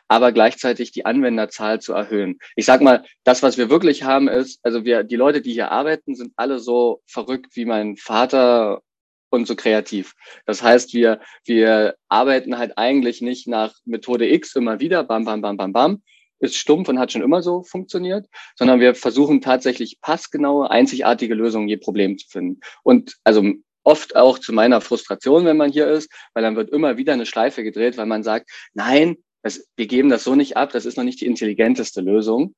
[0.08, 2.38] aber gleichzeitig die Anwenderzahl zu erhöhen.
[2.56, 5.72] Ich sag mal, das, was wir wirklich haben, ist, also wir, die Leute, die hier
[5.72, 8.84] arbeiten, sind alle so verrückt wie mein Vater
[9.32, 10.14] und so kreativ.
[10.46, 15.42] Das heißt, wir, wir arbeiten halt eigentlich nicht nach Methode X immer wieder, bam, bam,
[15.42, 16.04] bam, bam, bam,
[16.40, 21.68] ist stumpf und hat schon immer so funktioniert, sondern wir versuchen tatsächlich passgenaue, einzigartige Lösungen
[21.68, 22.62] je Problem zu finden.
[22.84, 23.44] Und also
[23.84, 27.26] oft auch zu meiner Frustration, wenn man hier ist, weil dann wird immer wieder eine
[27.26, 30.98] Schleife gedreht, weil man sagt, nein, das, wir geben das so nicht ab, das ist
[30.98, 32.56] noch nicht die intelligenteste Lösung.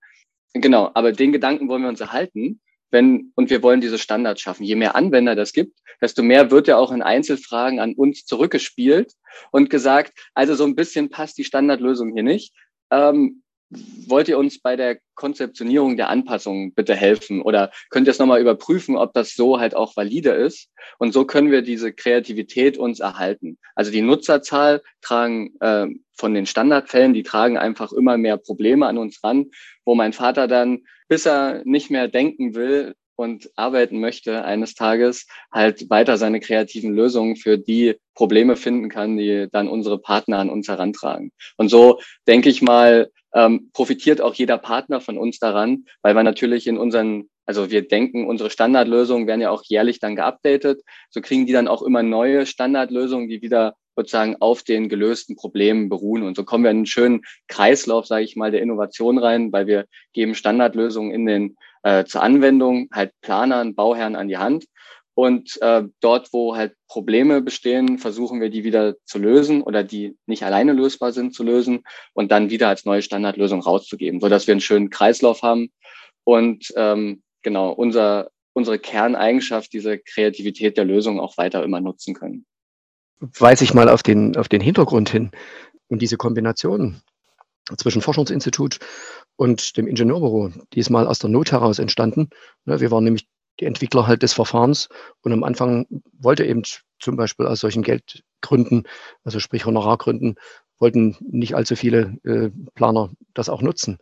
[0.54, 2.60] Genau, aber den Gedanken wollen wir uns erhalten,
[2.90, 4.64] wenn, und wir wollen diese Standards schaffen.
[4.64, 9.14] Je mehr Anwender das gibt, desto mehr wird ja auch in Einzelfragen an uns zurückgespielt
[9.52, 12.54] und gesagt, also so ein bisschen passt die Standardlösung hier nicht.
[12.92, 13.44] Ähm,
[14.08, 18.42] wollt ihr uns bei der Konzeptionierung der Anpassungen bitte helfen oder könnt ihr es nochmal
[18.42, 20.70] überprüfen, ob das so halt auch valide ist?
[20.98, 23.58] Und so können wir diese Kreativität uns erhalten.
[23.76, 28.98] Also die Nutzerzahl tragen äh, von den Standardfällen, die tragen einfach immer mehr Probleme an
[28.98, 29.48] uns ran,
[29.86, 35.28] wo mein Vater dann, bis er nicht mehr denken will, und arbeiten möchte, eines Tages
[35.52, 40.50] halt weiter seine kreativen Lösungen für die Probleme finden kann, die dann unsere Partner an
[40.50, 41.32] uns herantragen.
[41.58, 46.24] Und so denke ich mal, ähm, profitiert auch jeder Partner von uns daran, weil wir
[46.24, 50.84] natürlich in unseren also wir denken, unsere Standardlösungen werden ja auch jährlich dann geupdatet.
[51.10, 55.90] So kriegen die dann auch immer neue Standardlösungen, die wieder sozusagen auf den gelösten Problemen
[55.90, 56.24] beruhen.
[56.24, 59.68] Und so kommen wir in einen schönen Kreislauf, sage ich mal, der Innovation rein, weil
[59.68, 64.66] wir geben Standardlösungen in den äh, zur Anwendung halt Planern, Bauherren an die Hand.
[65.14, 70.16] Und äh, dort, wo halt Probleme bestehen, versuchen wir die wieder zu lösen oder die
[70.26, 74.48] nicht alleine lösbar sind zu lösen und dann wieder als neue Standardlösung rauszugeben, so dass
[74.48, 75.70] wir einen schönen Kreislauf haben
[76.24, 82.46] und ähm, genau unser, unsere Kerneigenschaft, diese Kreativität der Lösung auch weiter immer nutzen können.
[83.20, 85.32] Weise ich mal auf den, auf den Hintergrund hin
[85.90, 87.02] und diese Kombination
[87.78, 88.80] zwischen Forschungsinstitut
[89.36, 92.30] und dem Ingenieurbüro, die ist mal aus der Not heraus entstanden.
[92.66, 93.28] Wir waren nämlich
[93.60, 94.90] die Entwickler halt des Verfahrens
[95.22, 95.86] und am Anfang
[96.18, 96.64] wollte eben
[97.00, 98.84] zum Beispiel aus solchen Geldgründen,
[99.24, 100.36] also sprich Honorargründen,
[100.80, 104.00] wollten nicht allzu viele äh, Planer das auch nutzen.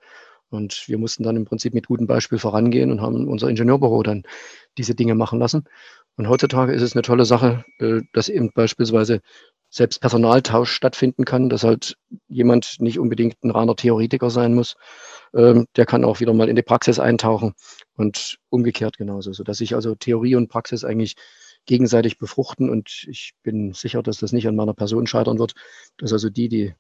[0.50, 4.24] Und wir mussten dann im Prinzip mit gutem Beispiel vorangehen und haben unser Ingenieurbüro dann
[4.78, 5.66] diese Dinge machen lassen.
[6.16, 9.22] Und heutzutage ist es eine tolle Sache, äh, dass eben beispielsweise
[9.70, 11.98] selbst Personaltausch stattfinden kann, dass halt
[12.28, 14.76] jemand nicht unbedingt ein reiner Theoretiker sein muss.
[15.34, 17.54] Ähm, der kann auch wieder mal in die Praxis eintauchen
[17.96, 21.16] und umgekehrt genauso, sodass sich also Theorie und Praxis eigentlich
[21.66, 22.70] gegenseitig befruchten.
[22.70, 25.54] Und ich bin sicher, dass das nicht an meiner Person scheitern wird,
[25.98, 26.74] dass also die, die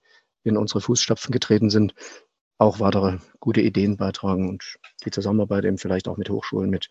[0.43, 1.93] in unsere Fußstapfen getreten sind,
[2.57, 6.89] auch weitere gute Ideen beitragen und die Zusammenarbeit eben vielleicht auch mit Hochschulen, mit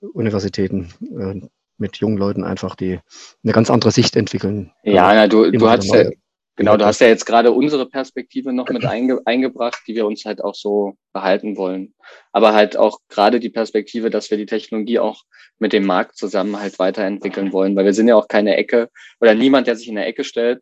[0.00, 1.48] Universitäten, äh,
[1.78, 3.00] mit jungen Leuten einfach, die
[3.42, 4.72] eine ganz andere Sicht entwickeln.
[4.82, 6.10] Ja, na, du, du hast ja,
[6.56, 10.24] genau, du hast ja jetzt gerade unsere Perspektive noch mit einge, eingebracht, die wir uns
[10.24, 11.94] halt auch so behalten wollen.
[12.32, 15.22] Aber halt auch gerade die Perspektive, dass wir die Technologie auch
[15.58, 19.34] mit dem Markt zusammen halt weiterentwickeln wollen, weil wir sind ja auch keine Ecke oder
[19.34, 20.60] niemand, der sich in der Ecke stellt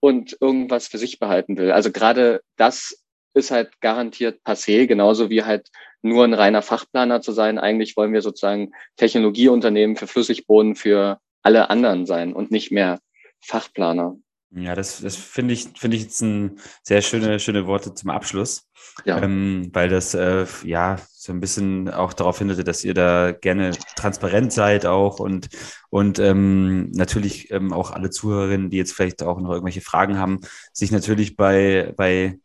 [0.00, 1.72] und irgendwas für sich behalten will.
[1.72, 3.02] Also gerade das
[3.36, 5.68] ist halt garantiert passé, genauso wie halt
[6.02, 7.58] nur ein reiner Fachplaner zu sein.
[7.58, 12.98] Eigentlich wollen wir sozusagen Technologieunternehmen für Flüssigboden für alle anderen sein und nicht mehr
[13.40, 14.16] Fachplaner.
[14.50, 18.68] Ja, das, das finde ich, finde ich jetzt ein sehr schöne, schöne Worte zum Abschluss.
[19.04, 19.20] Ja.
[19.20, 23.72] Ähm, weil das äh, ja so ein bisschen auch darauf hindert, dass ihr da gerne
[23.96, 25.48] transparent seid auch und,
[25.90, 30.40] und ähm, natürlich ähm, auch alle Zuhörerinnen, die jetzt vielleicht auch noch irgendwelche Fragen haben,
[30.72, 32.38] sich natürlich bei, bei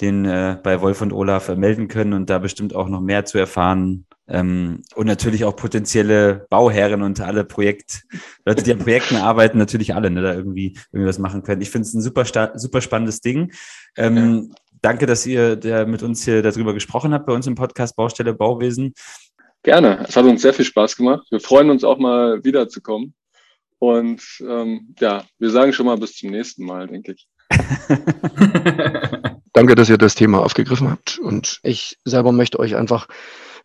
[0.00, 3.24] den äh, bei Wolf und Olaf äh, melden können und da bestimmt auch noch mehr
[3.24, 4.06] zu erfahren.
[4.28, 8.02] Ähm, und natürlich auch potenzielle Bauherren und alle Projekt,
[8.44, 11.62] Leute, die an Projekten arbeiten, natürlich alle, ne, da irgendwie, irgendwie was machen können.
[11.62, 12.24] Ich finde es ein super,
[12.56, 13.52] super spannendes Ding.
[13.96, 14.54] Ähm, ja.
[14.82, 18.34] Danke, dass ihr der mit uns hier darüber gesprochen habt bei uns im Podcast Baustelle
[18.34, 18.94] Bauwesen.
[19.62, 20.04] Gerne.
[20.08, 21.26] Es hat uns sehr viel Spaß gemacht.
[21.30, 23.14] Wir freuen uns auch mal wiederzukommen.
[23.78, 27.28] Und ähm, ja, wir sagen schon mal bis zum nächsten Mal, denke ich.
[29.56, 31.18] Danke, dass ihr das Thema aufgegriffen habt.
[31.18, 33.08] Und ich selber möchte euch einfach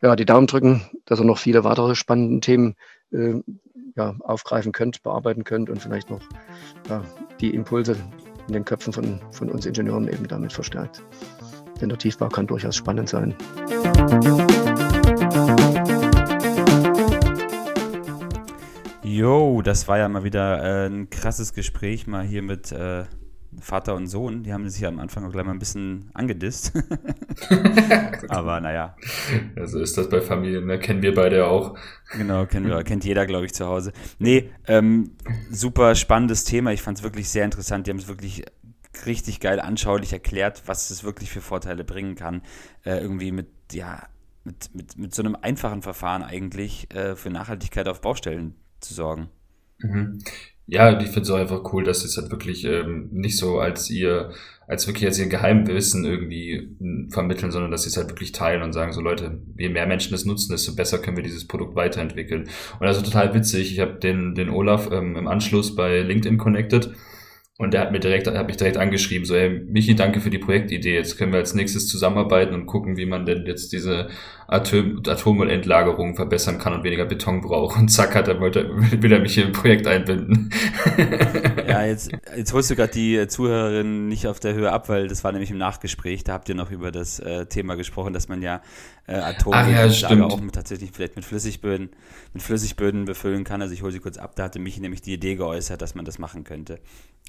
[0.02, 2.76] ja, die Daumen drücken, dass ihr noch viele weitere spannende Themen
[3.12, 3.42] äh,
[3.98, 6.22] ja, aufgreifen könnt, bearbeiten könnt und vielleicht noch
[6.88, 7.04] ja,
[7.42, 7.98] die Impulse
[8.48, 11.04] in den Köpfen von, von uns Ingenieuren eben damit verstärkt.
[11.82, 13.36] Denn der Tiefbau kann durchaus spannend sein.
[19.04, 23.04] Jo, das war ja mal wieder äh, ein krasses Gespräch, mal hier mit äh,
[23.60, 26.72] Vater und Sohn, die haben sich ja am Anfang auch gleich mal ein bisschen angedisst.
[28.30, 28.96] Aber naja.
[29.56, 30.80] Also ist das bei Familien, ne?
[30.80, 31.78] kennen wir beide auch.
[32.18, 33.92] Genau, kennen wir, kennt jeder, glaube ich, zu Hause.
[34.20, 35.12] Nee, ähm,
[35.50, 36.72] super spannendes Thema.
[36.72, 37.88] Ich fand es wirklich sehr interessant.
[37.88, 38.46] Die haben es wirklich
[39.06, 42.42] richtig geil anschaulich erklärt, was es wirklich für Vorteile bringen kann.
[42.84, 44.08] Äh, irgendwie mit, ja,
[44.44, 49.30] mit, mit, mit so einem einfachen Verfahren eigentlich äh, für Nachhaltigkeit auf Baustellen zu sorgen.
[50.68, 53.60] Ja, ich finde es auch einfach cool, dass sie es halt wirklich ähm, nicht so
[53.60, 54.32] als ihr,
[54.68, 58.62] als wirklich als ihr Geheimwissen irgendwie hm, vermitteln, sondern dass sie es halt wirklich teilen
[58.62, 61.76] und sagen so, Leute, je mehr Menschen es nutzen, desto besser können wir dieses Produkt
[61.76, 62.50] weiterentwickeln.
[62.80, 66.92] Und also total witzig, ich habe den, den Olaf ähm, im Anschluss bei LinkedIn connected
[67.62, 70.40] und der hat mir direkt, hat mich direkt angeschrieben, so, hey, Michi, danke für die
[70.40, 70.96] Projektidee.
[70.96, 74.10] Jetzt können wir als nächstes zusammenarbeiten und gucken, wie man denn jetzt diese
[74.48, 77.78] Atom Atommüllentlagerung verbessern kann und weniger Beton braucht.
[77.78, 80.50] Und zack, hat er, wollte, will er mich hier im Projekt einbinden.
[81.68, 85.24] Ja, jetzt, jetzt holst du gerade die Zuhörerin nicht auf der Höhe ab, weil das
[85.24, 86.26] war nämlich im Nachgespräch.
[86.26, 88.62] Da habt ihr noch über das äh, Thema gesprochen, dass man ja
[89.08, 91.90] äh, Atommüllentlager ja, auch mit, tatsächlich vielleicht mit Flüssigböden,
[92.34, 93.62] mit Flüssigböden befüllen kann.
[93.62, 94.36] Also ich hole sie kurz ab.
[94.36, 96.80] Da hatte Michi nämlich die Idee geäußert, dass man das machen könnte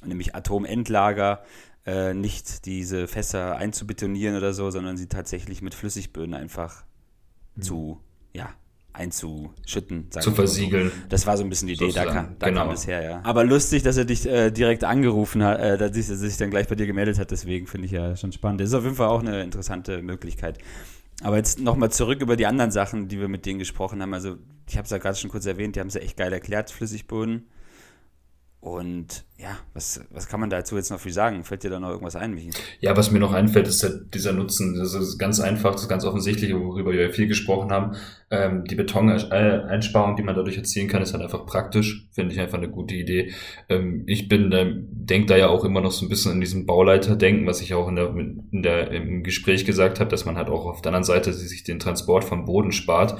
[0.05, 1.43] nämlich Atomentlager,
[1.85, 6.83] äh, nicht diese Fässer einzubetonieren oder so, sondern sie tatsächlich mit Flüssigböden einfach
[7.55, 7.61] mhm.
[7.61, 8.01] zu,
[8.33, 8.49] ja,
[8.93, 10.11] einzuschütten.
[10.11, 10.89] Zu versiegeln.
[10.89, 10.95] So.
[11.09, 12.61] Das war so ein bisschen die Idee, da, kam, da genau.
[12.65, 13.21] kam es her, ja.
[13.23, 16.67] Aber lustig, dass er dich äh, direkt angerufen hat, äh, dass, er sich dann gleich
[16.67, 18.61] bei dir gemeldet hat, deswegen finde ich ja schon spannend.
[18.61, 20.59] Das ist auf jeden Fall auch eine interessante Möglichkeit.
[21.23, 24.13] Aber jetzt nochmal zurück über die anderen Sachen, die wir mit denen gesprochen haben.
[24.13, 26.33] Also, ich habe es ja gerade schon kurz erwähnt, die haben es ja echt geil
[26.33, 27.47] erklärt, Flüssigboden.
[28.63, 31.43] Und ja, was, was kann man dazu jetzt noch viel sagen?
[31.43, 32.51] Fällt dir da noch irgendwas ein, Michi?
[32.79, 34.75] Ja, was mir noch einfällt, ist halt dieser Nutzen.
[34.75, 37.97] Das ist ganz einfach, das ist ganz offensichtlich, worüber wir viel gesprochen haben.
[38.31, 42.07] Ähm, die Betoneinsparung, die man dadurch erzielen kann, ist halt einfach praktisch.
[42.13, 43.33] Finde ich einfach eine gute Idee.
[43.67, 46.65] Ähm, ich bin, ähm, denke da ja auch immer noch so ein bisschen in diesem
[46.65, 50.47] Bauleiter-Denken, was ich auch in der, in der, im Gespräch gesagt habe, dass man halt
[50.47, 53.19] auch auf der anderen Seite sich den Transport vom Boden spart.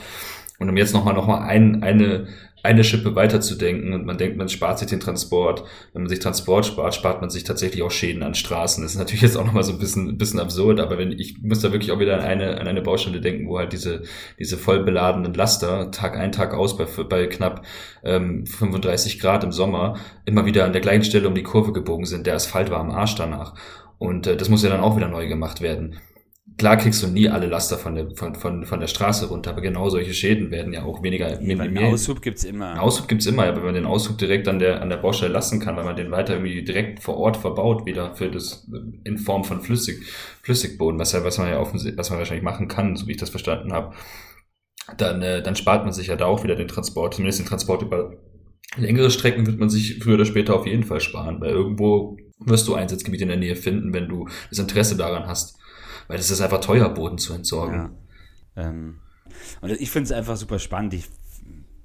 [0.63, 2.27] Und um jetzt nochmal noch mal ein, eine
[2.63, 5.65] eine Schippe weiterzudenken und man denkt, man spart sich den Transport.
[5.91, 8.81] Wenn man sich Transport spart, spart man sich tatsächlich auch Schäden an Straßen.
[8.81, 11.41] Das ist natürlich jetzt auch nochmal so ein bisschen, ein bisschen absurd, aber wenn ich
[11.41, 14.03] muss da wirklich auch wieder an eine, an eine Baustelle denken, wo halt diese,
[14.39, 17.65] diese voll beladenen Laster Tag ein, Tag aus bei, bei knapp
[18.05, 22.05] ähm, 35 Grad im Sommer immer wieder an der gleichen Stelle um die Kurve gebogen
[22.05, 22.25] sind.
[22.25, 23.55] Der Asphalt war am Arsch danach.
[23.99, 25.97] Und äh, das muss ja dann auch wieder neu gemacht werden
[26.57, 29.61] klar kriegst du nie alle Laster von der, von, von, von der Straße runter, aber
[29.61, 31.83] genau solche Schäden werden ja auch weniger minimiert.
[31.83, 32.71] Einen Aushub gibt's immer.
[32.71, 35.31] Einen Aushub gibt's immer, aber wenn man den Aushub direkt an der, an der Baustelle
[35.31, 38.67] lassen kann, weil man den weiter irgendwie direkt vor Ort verbaut, wieder für das,
[39.03, 40.05] in Form von Flüssig,
[40.41, 43.17] Flüssigboden, was ja, was man ja offensichtlich, was man wahrscheinlich machen kann, so wie ich
[43.17, 43.95] das verstanden habe,
[44.97, 47.81] dann, äh, dann spart man sich ja da auch wieder den Transport, zumindest den Transport
[47.81, 48.13] über
[48.75, 52.67] längere Strecken wird man sich früher oder später auf jeden Fall sparen, weil irgendwo wirst
[52.67, 55.59] du Einsatzgebiete in der Nähe finden, wenn du das Interesse daran hast
[56.07, 57.95] weil es ist einfach teuer, Boden zu entsorgen.
[58.55, 58.63] Ja.
[58.67, 58.99] Ähm,
[59.61, 60.93] und ich finde es einfach super spannend.
[60.93, 61.09] Ich,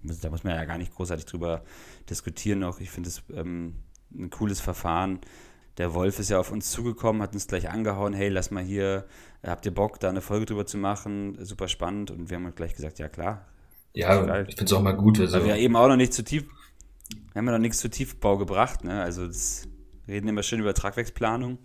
[0.03, 1.65] da muss man ja gar nicht großartig drüber
[2.09, 2.81] diskutieren noch.
[2.81, 3.77] Ich finde es ähm,
[4.13, 5.21] ein cooles Verfahren.
[5.79, 9.07] Der Wolf ist ja auf uns zugekommen, hat uns gleich angehauen, hey, lass mal hier,
[9.45, 11.39] habt ihr Bock, da eine Folge drüber zu machen?
[11.45, 12.11] Super spannend.
[12.11, 13.47] Und wir haben halt gleich gesagt, ja klar.
[13.95, 15.21] Ja, ich finde es auch mal gut.
[15.21, 15.39] Also.
[15.39, 16.45] Weil wir eben auch noch nicht zu tief,
[17.33, 19.01] wir haben ja noch nichts zu Tiefbau gebracht, ne?
[19.03, 19.69] Also das,
[20.07, 21.59] wir reden immer schön über Tragwerksplanung.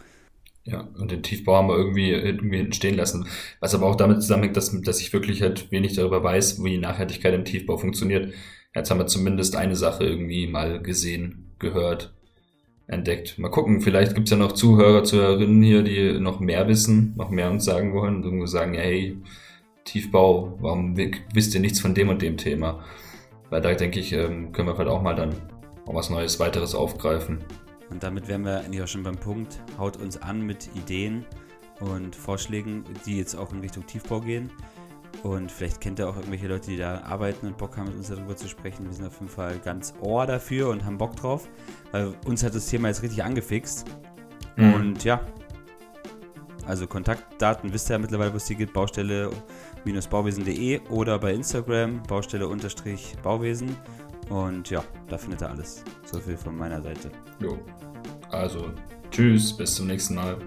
[0.66, 3.28] Ja, und den Tiefbau haben wir irgendwie, irgendwie hinten stehen lassen.
[3.60, 7.34] Was aber auch damit zusammenhängt, dass, dass ich wirklich halt wenig darüber weiß, wie Nachhaltigkeit
[7.34, 8.34] im Tiefbau funktioniert.
[8.74, 12.14] Jetzt haben wir zumindest eine Sache irgendwie mal gesehen, gehört,
[12.88, 13.38] entdeckt.
[13.40, 17.52] Mal gucken, vielleicht gibt's ja noch Zuhörer, Zuhörerinnen hier, die noch mehr wissen, noch mehr
[17.52, 19.18] uns sagen wollen und irgendwo sagen, hey,
[19.84, 20.96] Tiefbau, warum
[21.34, 22.84] wisst ihr nichts von dem und dem Thema?
[23.50, 25.36] Weil da denke ich, ähm, können wir vielleicht auch mal dann
[25.86, 27.40] auch was Neues, weiteres aufgreifen.
[27.90, 29.62] Und damit wären wir eigentlich auch schon beim Punkt.
[29.78, 31.26] Haut uns an mit Ideen
[31.80, 34.50] und Vorschlägen, die jetzt auch in Richtung Tiefbau gehen.
[35.22, 38.10] Und vielleicht kennt ihr auch irgendwelche Leute, die da arbeiten und Bock haben, mit uns
[38.10, 38.86] darüber zu sprechen.
[38.86, 41.48] Wir sind auf jeden Fall ganz ohr dafür und haben Bock drauf,
[41.92, 43.86] weil uns hat das Thema jetzt richtig angefixt.
[44.58, 44.74] Mhm.
[44.74, 45.22] Und ja,
[46.66, 48.74] also Kontaktdaten wisst ihr ja mittlerweile, was die gibt.
[48.74, 53.76] Baustelle-bauwesen.de oder bei Instagram Baustelle-bauwesen.
[54.30, 55.84] Und ja, da findet ihr alles.
[56.06, 57.12] So viel von meiner Seite.
[57.40, 57.58] Jo.
[58.32, 58.72] Also,
[59.12, 60.38] tschüss, bis zum nächsten Mal.